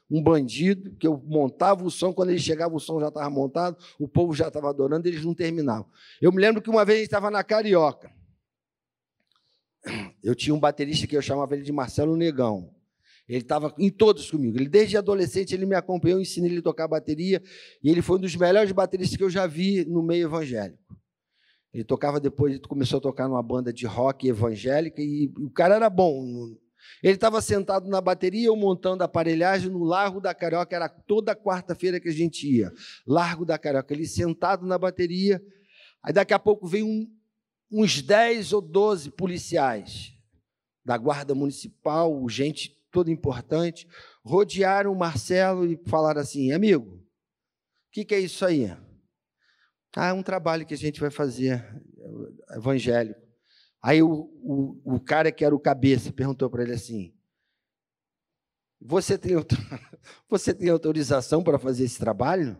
um 0.10 0.24
bandido, 0.24 0.96
que 0.96 1.06
eu 1.06 1.22
montava 1.26 1.84
o 1.84 1.92
som, 1.92 2.14
quando 2.14 2.30
ele 2.30 2.40
chegava 2.40 2.74
o 2.74 2.80
som 2.80 3.02
já 3.02 3.10
estava 3.10 3.30
montado, 3.30 3.78
o 4.00 4.08
povo 4.08 4.34
já 4.34 4.48
estava 4.48 4.70
adorando, 4.70 5.08
eles 5.08 5.26
não 5.26 5.34
terminavam. 5.34 5.86
Eu 6.22 6.32
me 6.32 6.40
lembro 6.42 6.62
que 6.62 6.70
uma 6.70 6.86
vez 6.86 6.96
a 6.96 7.00
gente 7.00 7.08
estava 7.08 7.30
na 7.30 7.44
Carioca, 7.44 8.10
eu 10.24 10.34
tinha 10.34 10.56
um 10.56 10.60
baterista 10.60 11.06
que 11.06 11.18
eu 11.18 11.22
chamava 11.22 11.54
ele 11.54 11.64
de 11.64 11.72
Marcelo 11.72 12.16
Negão. 12.16 12.74
Ele 13.28 13.40
estava 13.40 13.74
em 13.78 13.90
todos 13.90 14.30
comigo. 14.30 14.58
Ele, 14.58 14.68
desde 14.68 14.98
adolescente, 14.98 15.54
ele 15.54 15.66
me 15.66 15.76
acompanhou, 15.76 16.18
eu 16.18 16.22
ensinei 16.22 16.50
ele 16.50 16.60
a 16.60 16.64
tocar 16.64 16.88
bateria, 16.88 17.42
e 17.84 17.90
ele 17.90 18.02
foi 18.02 18.18
um 18.18 18.22
dos 18.22 18.36
melhores 18.36 18.72
bateristas 18.72 19.18
que 19.18 19.24
eu 19.24 19.30
já 19.30 19.48
vi 19.48 19.86
no 19.86 20.02
meio 20.04 20.28
evangélico. 20.28 20.81
Ele 21.73 21.84
tocava 21.84 22.19
depois, 22.19 22.53
ele 22.53 22.62
começou 22.62 22.97
a 22.97 23.01
tocar 23.01 23.27
numa 23.27 23.41
banda 23.41 23.71
de 23.71 23.86
rock 23.86 24.27
evangélica, 24.27 25.01
e 25.01 25.31
o 25.38 25.49
cara 25.49 25.75
era 25.75 25.89
bom. 25.89 26.53
Ele 27.01 27.13
estava 27.13 27.41
sentado 27.41 27.88
na 27.88 28.01
bateria, 28.01 28.47
eu 28.47 28.55
montando 28.55 29.03
aparelhagem 29.03 29.69
no 29.69 29.84
Largo 29.84 30.19
da 30.19 30.34
Carioca, 30.34 30.75
era 30.75 30.89
toda 30.89 31.36
quarta-feira 31.36 31.99
que 31.99 32.10
a 32.10 32.13
gente 32.13 32.47
ia. 32.47 32.71
Largo 33.07 33.45
da 33.45 33.57
Carioca, 33.57 33.93
ele 33.93 34.05
sentado 34.05 34.65
na 34.65 34.77
bateria. 34.77 35.41
Aí 36.03 36.12
daqui 36.12 36.34
a 36.34 36.39
pouco 36.39 36.67
veio 36.67 36.86
um, 36.86 37.07
uns 37.71 38.01
10 38.01 38.53
ou 38.53 38.62
12 38.62 39.12
policiais 39.12 40.13
da 40.84 40.97
Guarda 40.97 41.34
Municipal, 41.34 42.27
gente 42.27 42.77
toda 42.91 43.10
importante, 43.10 43.88
rodearam 44.23 44.91
o 44.91 44.97
Marcelo 44.97 45.65
e 45.65 45.79
falaram 45.88 46.21
assim: 46.21 46.51
amigo, 46.51 46.95
o 46.95 47.01
que, 47.91 48.03
que 48.03 48.15
é 48.15 48.19
isso 48.19 48.45
aí? 48.45 48.75
Ah, 49.95 50.08
é 50.08 50.13
um 50.13 50.23
trabalho 50.23 50.65
que 50.65 50.73
a 50.73 50.77
gente 50.77 50.99
vai 50.99 51.10
fazer, 51.10 51.63
evangélico. 52.56 53.19
Aí 53.82 54.01
o, 54.01 54.10
o, 54.12 54.95
o 54.95 54.99
cara 54.99 55.32
que 55.32 55.43
era 55.43 55.56
o 55.56 55.60
cabeça 55.60 56.13
perguntou 56.13 56.49
para 56.49 56.63
ele 56.63 56.73
assim: 56.73 57.13
você 58.80 59.17
tem, 59.17 59.34
você 60.30 60.54
tem 60.54 60.69
autorização 60.69 61.43
para 61.43 61.60
fazer 61.60 61.84
esse 61.84 61.99
trabalho? 61.99 62.58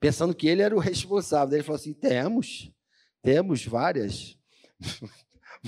Pensando 0.00 0.34
que 0.34 0.48
ele 0.48 0.62
era 0.62 0.74
o 0.74 0.80
responsável. 0.80 1.54
Ele 1.54 1.62
falou 1.62 1.76
assim: 1.76 1.94
temos. 1.94 2.72
Temos 3.22 3.64
várias. 3.64 4.36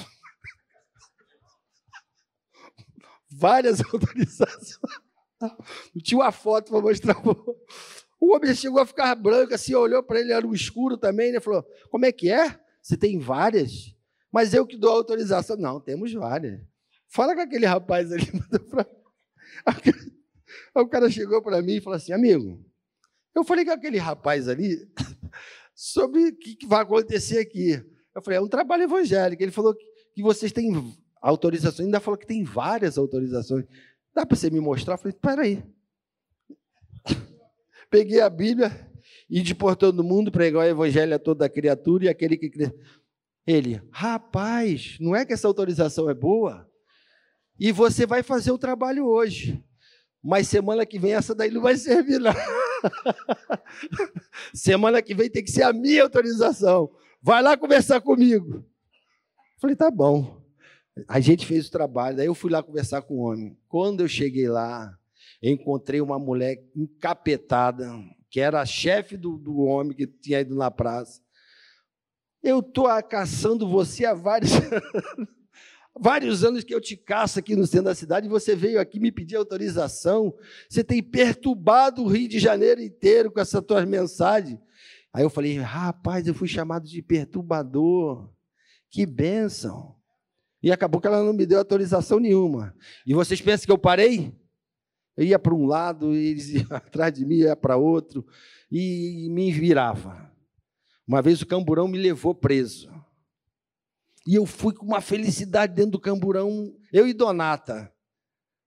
várias 3.30 3.80
autorizações. 3.92 4.78
Tinha 6.02 6.18
uma 6.20 6.32
foto 6.32 6.70
para 6.70 6.80
mostrar. 6.80 7.16
O 8.20 8.34
homem 8.34 8.54
chegou 8.54 8.80
a 8.80 8.86
ficar 8.86 9.14
branco, 9.14 9.54
assim, 9.54 9.74
olhou 9.74 10.02
para 10.02 10.20
ele, 10.20 10.32
era 10.32 10.46
um 10.46 10.54
escuro 10.54 10.96
também, 10.96 11.32
né? 11.32 11.40
Falou: 11.40 11.64
Como 11.90 12.04
é 12.04 12.12
que 12.12 12.30
é? 12.30 12.58
Você 12.80 12.96
tem 12.96 13.18
várias? 13.18 13.94
Mas 14.32 14.52
eu 14.54 14.66
que 14.66 14.76
dou 14.76 14.90
autorização. 14.90 15.56
Não, 15.56 15.80
temos 15.80 16.12
várias. 16.12 16.60
Fala 17.08 17.34
com 17.34 17.40
aquele 17.40 17.66
rapaz 17.66 18.12
ali. 18.12 18.24
O 20.76 20.88
cara 20.88 21.08
chegou 21.08 21.40
para 21.40 21.62
mim 21.62 21.74
e 21.74 21.80
falou 21.80 21.96
assim: 21.96 22.12
Amigo, 22.12 22.60
eu 23.34 23.44
falei 23.44 23.64
com 23.64 23.70
aquele 23.70 23.98
rapaz 23.98 24.48
ali 24.48 24.88
sobre 25.74 26.28
o 26.28 26.36
que 26.36 26.66
vai 26.66 26.82
acontecer 26.82 27.38
aqui. 27.38 27.80
Eu 28.14 28.22
falei, 28.22 28.38
é 28.38 28.42
um 28.42 28.48
trabalho 28.48 28.84
evangélico. 28.84 29.42
Ele 29.42 29.50
falou 29.50 29.74
que 30.14 30.22
vocês 30.22 30.52
têm 30.52 30.72
autorizações, 31.20 31.86
ainda 31.86 32.00
falou 32.00 32.16
que 32.16 32.26
tem 32.26 32.44
várias 32.44 32.96
autorizações. 32.96 33.64
Dá 34.14 34.24
para 34.24 34.36
você 34.36 34.50
me 34.50 34.60
mostrar? 34.60 34.94
Eu 34.94 34.98
falei, 34.98 35.16
aí. 35.40 35.64
Peguei 37.94 38.20
a 38.20 38.28
Bíblia 38.28 38.72
e 39.30 39.40
de 39.40 39.54
por 39.54 39.76
todo 39.76 40.02
mundo 40.02 40.32
pregar 40.32 40.64
o 40.64 40.68
evangelho 40.68 41.14
a 41.14 41.18
toda 41.18 41.48
criatura 41.48 42.06
e 42.06 42.08
aquele 42.08 42.36
que 42.36 42.50
Ele, 43.46 43.80
rapaz, 43.92 44.96
não 44.98 45.14
é 45.14 45.24
que 45.24 45.32
essa 45.32 45.46
autorização 45.46 46.10
é 46.10 46.14
boa? 46.14 46.68
E 47.56 47.70
você 47.70 48.04
vai 48.04 48.24
fazer 48.24 48.50
o 48.50 48.58
trabalho 48.58 49.06
hoje. 49.06 49.62
Mas 50.20 50.48
semana 50.48 50.84
que 50.84 50.98
vem 50.98 51.14
essa 51.14 51.36
daí 51.36 51.52
não 51.52 51.62
vai 51.62 51.76
servir, 51.76 52.18
não. 52.18 52.32
semana 54.52 55.00
que 55.00 55.14
vem 55.14 55.30
tem 55.30 55.44
que 55.44 55.52
ser 55.52 55.62
a 55.62 55.72
minha 55.72 56.02
autorização. 56.02 56.90
Vai 57.22 57.44
lá 57.44 57.56
conversar 57.56 58.00
comigo. 58.00 58.66
Falei, 59.60 59.76
tá 59.76 59.88
bom. 59.88 60.42
A 61.06 61.20
gente 61.20 61.46
fez 61.46 61.68
o 61.68 61.70
trabalho, 61.70 62.16
daí 62.16 62.26
eu 62.26 62.34
fui 62.34 62.50
lá 62.50 62.60
conversar 62.60 63.02
com 63.02 63.14
o 63.14 63.20
homem. 63.20 63.56
Quando 63.68 64.00
eu 64.00 64.08
cheguei 64.08 64.48
lá, 64.48 64.98
encontrei 65.50 66.00
uma 66.00 66.18
mulher 66.18 66.62
encapetada, 66.74 67.90
que 68.30 68.40
era 68.40 68.60
a 68.60 68.66
chefe 68.66 69.16
do, 69.16 69.36
do 69.36 69.58
homem 69.58 69.96
que 69.96 70.06
tinha 70.06 70.40
ido 70.40 70.54
na 70.54 70.70
praça. 70.70 71.20
Eu 72.42 72.60
estou 72.60 72.86
caçando 73.02 73.68
você 73.68 74.04
há 74.04 74.14
vários 74.14 74.52
vários 75.98 76.42
anos 76.44 76.64
que 76.64 76.74
eu 76.74 76.80
te 76.80 76.96
caço 76.96 77.38
aqui 77.38 77.54
no 77.54 77.66
centro 77.66 77.86
da 77.86 77.94
cidade, 77.94 78.28
você 78.28 78.56
veio 78.56 78.80
aqui 78.80 78.98
me 78.98 79.12
pedir 79.12 79.36
autorização. 79.36 80.34
Você 80.68 80.82
tem 80.82 81.02
perturbado 81.02 82.02
o 82.02 82.08
Rio 82.08 82.28
de 82.28 82.38
Janeiro 82.38 82.80
inteiro 82.80 83.30
com 83.30 83.40
essa 83.40 83.62
tua 83.62 83.84
mensagem. 83.86 84.60
Aí 85.12 85.22
eu 85.22 85.30
falei, 85.30 85.56
rapaz, 85.58 86.26
eu 86.26 86.34
fui 86.34 86.48
chamado 86.48 86.88
de 86.88 87.00
perturbador. 87.00 88.28
Que 88.90 89.06
bênção. 89.06 89.94
E 90.62 90.72
acabou 90.72 91.00
que 91.00 91.06
ela 91.06 91.22
não 91.22 91.32
me 91.32 91.46
deu 91.46 91.58
autorização 91.58 92.18
nenhuma. 92.18 92.74
E 93.06 93.14
vocês 93.14 93.40
pensam 93.40 93.66
que 93.66 93.72
eu 93.72 93.78
parei? 93.78 94.34
Eu 95.16 95.24
ia 95.24 95.38
para 95.38 95.54
um 95.54 95.66
lado, 95.66 96.12
eles 96.14 96.48
iam 96.50 96.66
atrás 96.70 97.12
de 97.12 97.24
mim, 97.24 97.36
ia 97.36 97.56
para 97.56 97.76
outro, 97.76 98.26
e 98.70 99.28
me 99.30 99.52
virava. 99.52 100.32
Uma 101.06 101.20
vez 101.20 101.42
o 101.42 101.46
camburão 101.46 101.86
me 101.86 101.98
levou 101.98 102.34
preso. 102.34 102.92
E 104.26 104.34
eu 104.34 104.46
fui 104.46 104.72
com 104.72 104.86
uma 104.86 105.00
felicidade 105.00 105.74
dentro 105.74 105.92
do 105.92 106.00
camburão, 106.00 106.74
eu 106.92 107.06
e 107.06 107.12
Donata. 107.12 107.92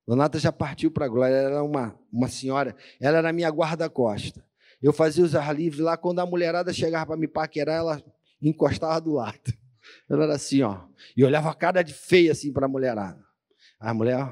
Donata 0.06 0.40
já 0.40 0.52
partiu 0.52 0.92
para 0.92 1.06
a 1.06 1.10
glória, 1.10 1.34
ela 1.34 1.50
era 1.50 1.64
uma, 1.64 2.00
uma 2.12 2.30
senhora, 2.30 2.76
ela 3.00 3.18
era 3.18 3.34
minha 3.34 3.50
guarda-costa. 3.50 4.46
Eu 4.82 4.94
fazia 4.94 5.24
os 5.24 5.36
ar 5.36 5.54
livres 5.56 5.82
lá, 5.82 5.98
quando 5.98 6.20
a 6.20 6.26
mulherada 6.26 6.72
chegava 6.72 7.08
para 7.08 7.18
me 7.18 7.28
paquerar, 7.28 7.78
ela 7.78 8.04
encostava 8.42 9.02
do 9.02 9.14
lado. 9.14 9.54
Ela 10.10 10.26
era 10.26 10.36
assim, 10.36 10.62
ó, 10.62 10.86
e 11.16 11.24
olhava 11.24 11.50
a 11.50 11.56
cara 11.56 11.82
de 11.82 11.94
feia 11.94 12.32
assim 12.32 12.54
para 12.54 12.66
a 12.66 12.70
mulherada. 12.70 13.22
A 13.80 13.94
mulher 13.94 14.32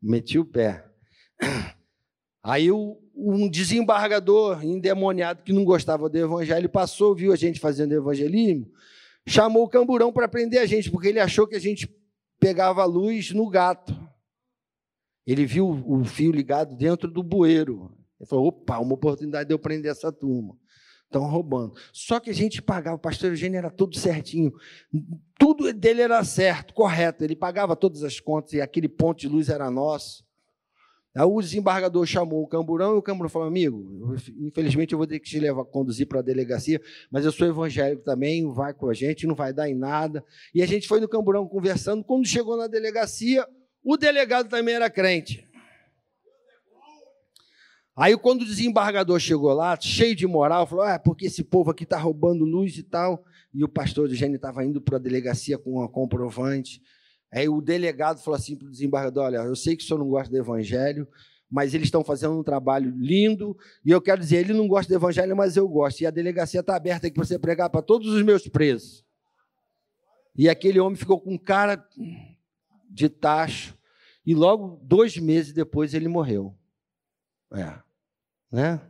metia 0.00 0.40
o 0.40 0.44
pé. 0.44 0.89
Aí 2.42 2.70
um 2.72 3.48
desembargador 3.48 4.64
endemoniado 4.64 5.42
que 5.42 5.52
não 5.52 5.64
gostava 5.64 6.08
do 6.08 6.16
evangelho 6.16 6.68
passou, 6.68 7.14
viu 7.14 7.32
a 7.32 7.36
gente 7.36 7.60
fazendo 7.60 7.92
evangelismo, 7.92 8.70
chamou 9.26 9.64
o 9.64 9.68
camburão 9.68 10.12
para 10.12 10.28
prender 10.28 10.60
a 10.60 10.66
gente, 10.66 10.90
porque 10.90 11.08
ele 11.08 11.20
achou 11.20 11.46
que 11.46 11.54
a 11.54 11.60
gente 11.60 11.88
pegava 12.38 12.82
a 12.82 12.86
luz 12.86 13.32
no 13.32 13.48
gato. 13.48 13.94
Ele 15.26 15.44
viu 15.44 15.68
o 15.68 16.02
fio 16.04 16.32
ligado 16.32 16.74
dentro 16.74 17.10
do 17.10 17.22
bueiro. 17.22 17.94
Ele 18.18 18.28
falou: 18.28 18.48
opa, 18.48 18.78
uma 18.78 18.94
oportunidade 18.94 19.48
de 19.48 19.54
eu 19.54 19.58
prender 19.58 19.90
essa 19.90 20.10
turma. 20.10 20.56
Estão 21.04 21.26
roubando. 21.26 21.74
Só 21.92 22.20
que 22.20 22.30
a 22.30 22.34
gente 22.34 22.62
pagava, 22.62 22.96
o 22.96 23.00
pastor 23.00 23.30
Eugênio 23.30 23.58
era 23.58 23.70
tudo 23.70 23.98
certinho. 23.98 24.52
Tudo 25.38 25.72
dele 25.72 26.02
era 26.02 26.22
certo, 26.24 26.72
correto. 26.72 27.24
Ele 27.24 27.34
pagava 27.36 27.76
todas 27.76 28.02
as 28.04 28.18
contas 28.20 28.52
e 28.52 28.60
aquele 28.60 28.88
ponto 28.88 29.18
de 29.18 29.28
luz 29.28 29.48
era 29.48 29.70
nosso. 29.70 30.24
Aí 31.14 31.24
o 31.24 31.40
desembargador 31.40 32.06
chamou 32.06 32.42
o 32.42 32.46
camburão 32.46 32.94
e 32.94 32.98
o 32.98 33.02
camburão 33.02 33.28
falou: 33.28 33.48
Amigo, 33.48 34.14
infelizmente 34.38 34.92
eu 34.92 34.98
vou 34.98 35.06
ter 35.06 35.18
que 35.18 35.28
te 35.28 35.40
levar, 35.40 35.64
conduzir 35.64 36.06
para 36.06 36.20
a 36.20 36.22
delegacia, 36.22 36.80
mas 37.10 37.24
eu 37.24 37.32
sou 37.32 37.48
evangélico 37.48 38.02
também, 38.04 38.46
vai 38.52 38.72
com 38.72 38.88
a 38.88 38.94
gente, 38.94 39.26
não 39.26 39.34
vai 39.34 39.52
dar 39.52 39.68
em 39.68 39.74
nada. 39.74 40.24
E 40.54 40.62
a 40.62 40.66
gente 40.66 40.86
foi 40.86 41.00
no 41.00 41.08
camburão 41.08 41.48
conversando. 41.48 42.04
Quando 42.04 42.26
chegou 42.26 42.56
na 42.56 42.68
delegacia, 42.68 43.44
o 43.82 43.96
delegado 43.96 44.48
também 44.48 44.74
era 44.74 44.88
crente. 44.88 45.50
Aí, 47.96 48.16
quando 48.16 48.42
o 48.42 48.46
desembargador 48.46 49.18
chegou 49.18 49.52
lá, 49.52 49.78
cheio 49.78 50.14
de 50.14 50.26
moral, 50.26 50.66
falou: 50.66 50.84
Ah, 50.84 50.98
porque 50.98 51.26
esse 51.26 51.42
povo 51.42 51.72
aqui 51.72 51.82
está 51.82 51.98
roubando 51.98 52.44
luz 52.44 52.76
e 52.78 52.84
tal. 52.84 53.24
E 53.52 53.64
o 53.64 53.68
pastor 53.68 54.08
do 54.08 54.14
Gênio 54.14 54.36
estava 54.36 54.64
indo 54.64 54.80
para 54.80 54.96
a 54.96 55.00
delegacia 55.00 55.58
com 55.58 55.72
uma 55.72 55.88
comprovante. 55.88 56.80
Aí 57.32 57.48
o 57.48 57.60
delegado 57.60 58.20
falou 58.20 58.36
assim 58.36 58.56
para 58.56 58.66
o 58.66 58.70
desembargador: 58.70 59.24
Olha, 59.24 59.38
eu 59.38 59.54
sei 59.54 59.76
que 59.76 59.84
o 59.84 59.86
senhor 59.86 59.98
não 59.98 60.08
gosta 60.08 60.30
do 60.30 60.36
evangelho, 60.36 61.06
mas 61.50 61.74
eles 61.74 61.88
estão 61.88 62.04
fazendo 62.04 62.38
um 62.38 62.42
trabalho 62.44 62.90
lindo, 62.96 63.56
e 63.84 63.90
eu 63.90 64.00
quero 64.00 64.20
dizer, 64.20 64.36
ele 64.36 64.52
não 64.52 64.68
gosta 64.68 64.92
do 64.92 64.96
evangelho, 64.96 65.36
mas 65.36 65.56
eu 65.56 65.68
gosto. 65.68 66.00
E 66.00 66.06
a 66.06 66.10
delegacia 66.10 66.60
está 66.60 66.76
aberta 66.76 67.08
aqui 67.08 67.14
para 67.14 67.24
você 67.24 67.38
pregar 67.38 67.68
para 67.68 67.82
todos 67.82 68.08
os 68.08 68.22
meus 68.22 68.46
presos. 68.46 69.04
E 70.36 70.48
aquele 70.48 70.78
homem 70.78 70.96
ficou 70.96 71.20
com 71.20 71.36
cara 71.36 71.84
de 72.88 73.08
tacho, 73.08 73.76
e 74.24 74.34
logo 74.34 74.80
dois 74.84 75.16
meses 75.16 75.52
depois 75.52 75.92
ele 75.92 76.06
morreu. 76.06 76.54
É. 77.52 77.78
Né? 78.50 78.80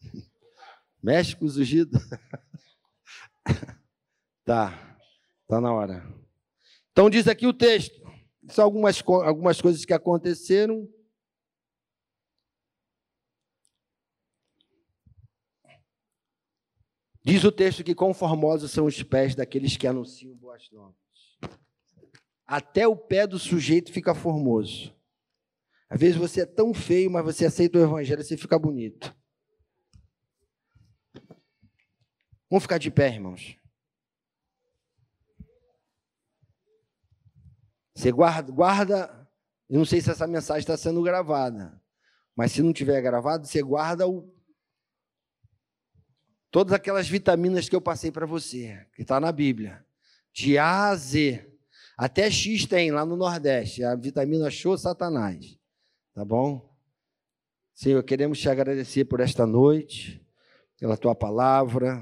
Os 1.40 1.56
ungidos. 1.56 2.02
tá. 4.44 4.96
Tá 5.46 5.60
na 5.60 5.72
hora. 5.72 6.02
Então 6.98 7.08
diz 7.08 7.28
aqui 7.28 7.46
o 7.46 7.52
texto. 7.52 8.02
São 8.48 8.64
algumas, 8.64 9.00
algumas 9.06 9.60
coisas 9.60 9.84
que 9.84 9.92
aconteceram. 9.92 10.92
Diz 17.22 17.44
o 17.44 17.52
texto 17.52 17.84
que 17.84 17.94
conformosos 17.94 18.72
são 18.72 18.84
os 18.84 19.00
pés 19.00 19.36
daqueles 19.36 19.76
que 19.76 19.86
anunciam 19.86 20.34
boas 20.34 20.68
novas. 20.72 20.96
Até 22.44 22.88
o 22.88 22.96
pé 22.96 23.28
do 23.28 23.38
sujeito 23.38 23.92
fica 23.92 24.12
formoso. 24.12 24.92
Às 25.88 26.00
vezes 26.00 26.16
você 26.16 26.40
é 26.40 26.46
tão 26.46 26.74
feio, 26.74 27.12
mas 27.12 27.24
você 27.24 27.46
aceita 27.46 27.78
o 27.78 27.82
evangelho 27.82 28.22
e 28.22 28.24
você 28.24 28.36
fica 28.36 28.58
bonito. 28.58 29.16
Vamos 32.50 32.64
ficar 32.64 32.78
de 32.78 32.90
pé, 32.90 33.14
irmãos. 33.14 33.57
Você 37.98 38.12
guarda, 38.12 38.52
guarda. 38.52 39.28
Eu 39.68 39.78
não 39.78 39.84
sei 39.84 40.00
se 40.00 40.08
essa 40.08 40.24
mensagem 40.24 40.60
está 40.60 40.76
sendo 40.76 41.02
gravada, 41.02 41.82
mas 42.36 42.52
se 42.52 42.62
não 42.62 42.72
tiver 42.72 43.02
gravado, 43.02 43.44
você 43.44 43.60
guarda 43.60 44.06
o, 44.06 44.32
todas 46.48 46.72
aquelas 46.72 47.08
vitaminas 47.08 47.68
que 47.68 47.74
eu 47.74 47.80
passei 47.80 48.12
para 48.12 48.24
você, 48.24 48.86
que 48.94 49.02
está 49.02 49.18
na 49.18 49.32
Bíblia, 49.32 49.84
de 50.32 50.56
A 50.56 50.90
a 50.90 50.94
Z. 50.94 51.44
Até 51.96 52.30
X 52.30 52.66
tem 52.66 52.92
lá 52.92 53.04
no 53.04 53.16
Nordeste, 53.16 53.82
a 53.82 53.96
vitamina 53.96 54.48
show 54.48 54.78
Satanás. 54.78 55.58
Tá 56.14 56.24
bom? 56.24 56.72
Senhor, 57.74 58.04
queremos 58.04 58.38
te 58.38 58.48
agradecer 58.48 59.06
por 59.06 59.18
esta 59.18 59.44
noite, 59.44 60.24
pela 60.78 60.96
tua 60.96 61.16
palavra, 61.16 62.00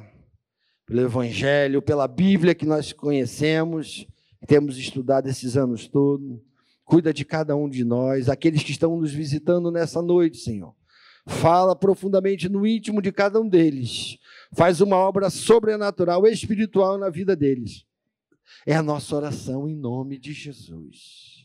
pelo 0.85 1.01
Evangelho, 1.01 1.81
pela 1.81 2.07
Bíblia 2.07 2.55
que 2.55 2.67
nós 2.67 2.93
conhecemos 2.93 4.07
temos 4.47 4.77
estudado 4.79 5.29
esses 5.29 5.57
anos 5.57 5.87
todos. 5.87 6.39
Cuida 6.85 7.13
de 7.13 7.25
cada 7.25 7.57
um 7.57 7.69
de 7.69 7.85
nós, 7.85 8.29
aqueles 8.29 8.63
que 8.63 8.71
estão 8.71 8.97
nos 8.99 9.13
visitando 9.13 9.71
nessa 9.71 10.01
noite, 10.01 10.39
Senhor. 10.39 10.75
Fala 11.27 11.75
profundamente 11.75 12.49
no 12.49 12.65
íntimo 12.65 13.03
de 13.03 13.11
cada 13.11 13.41
um 13.41 13.49
deles. 13.49 14.19
Faz 14.53 14.81
uma 14.81 14.97
obra 14.97 15.29
sobrenatural, 15.29 16.25
espiritual 16.27 16.97
na 16.97 17.11
vida 17.11 17.35
deles. 17.35 17.85
É 18.65 18.77
a 18.77 18.83
nossa 18.83 19.17
oração 19.17 19.69
em 19.69 19.75
nome 19.75 20.19
de 20.19 20.33
Jesus. 20.33 21.36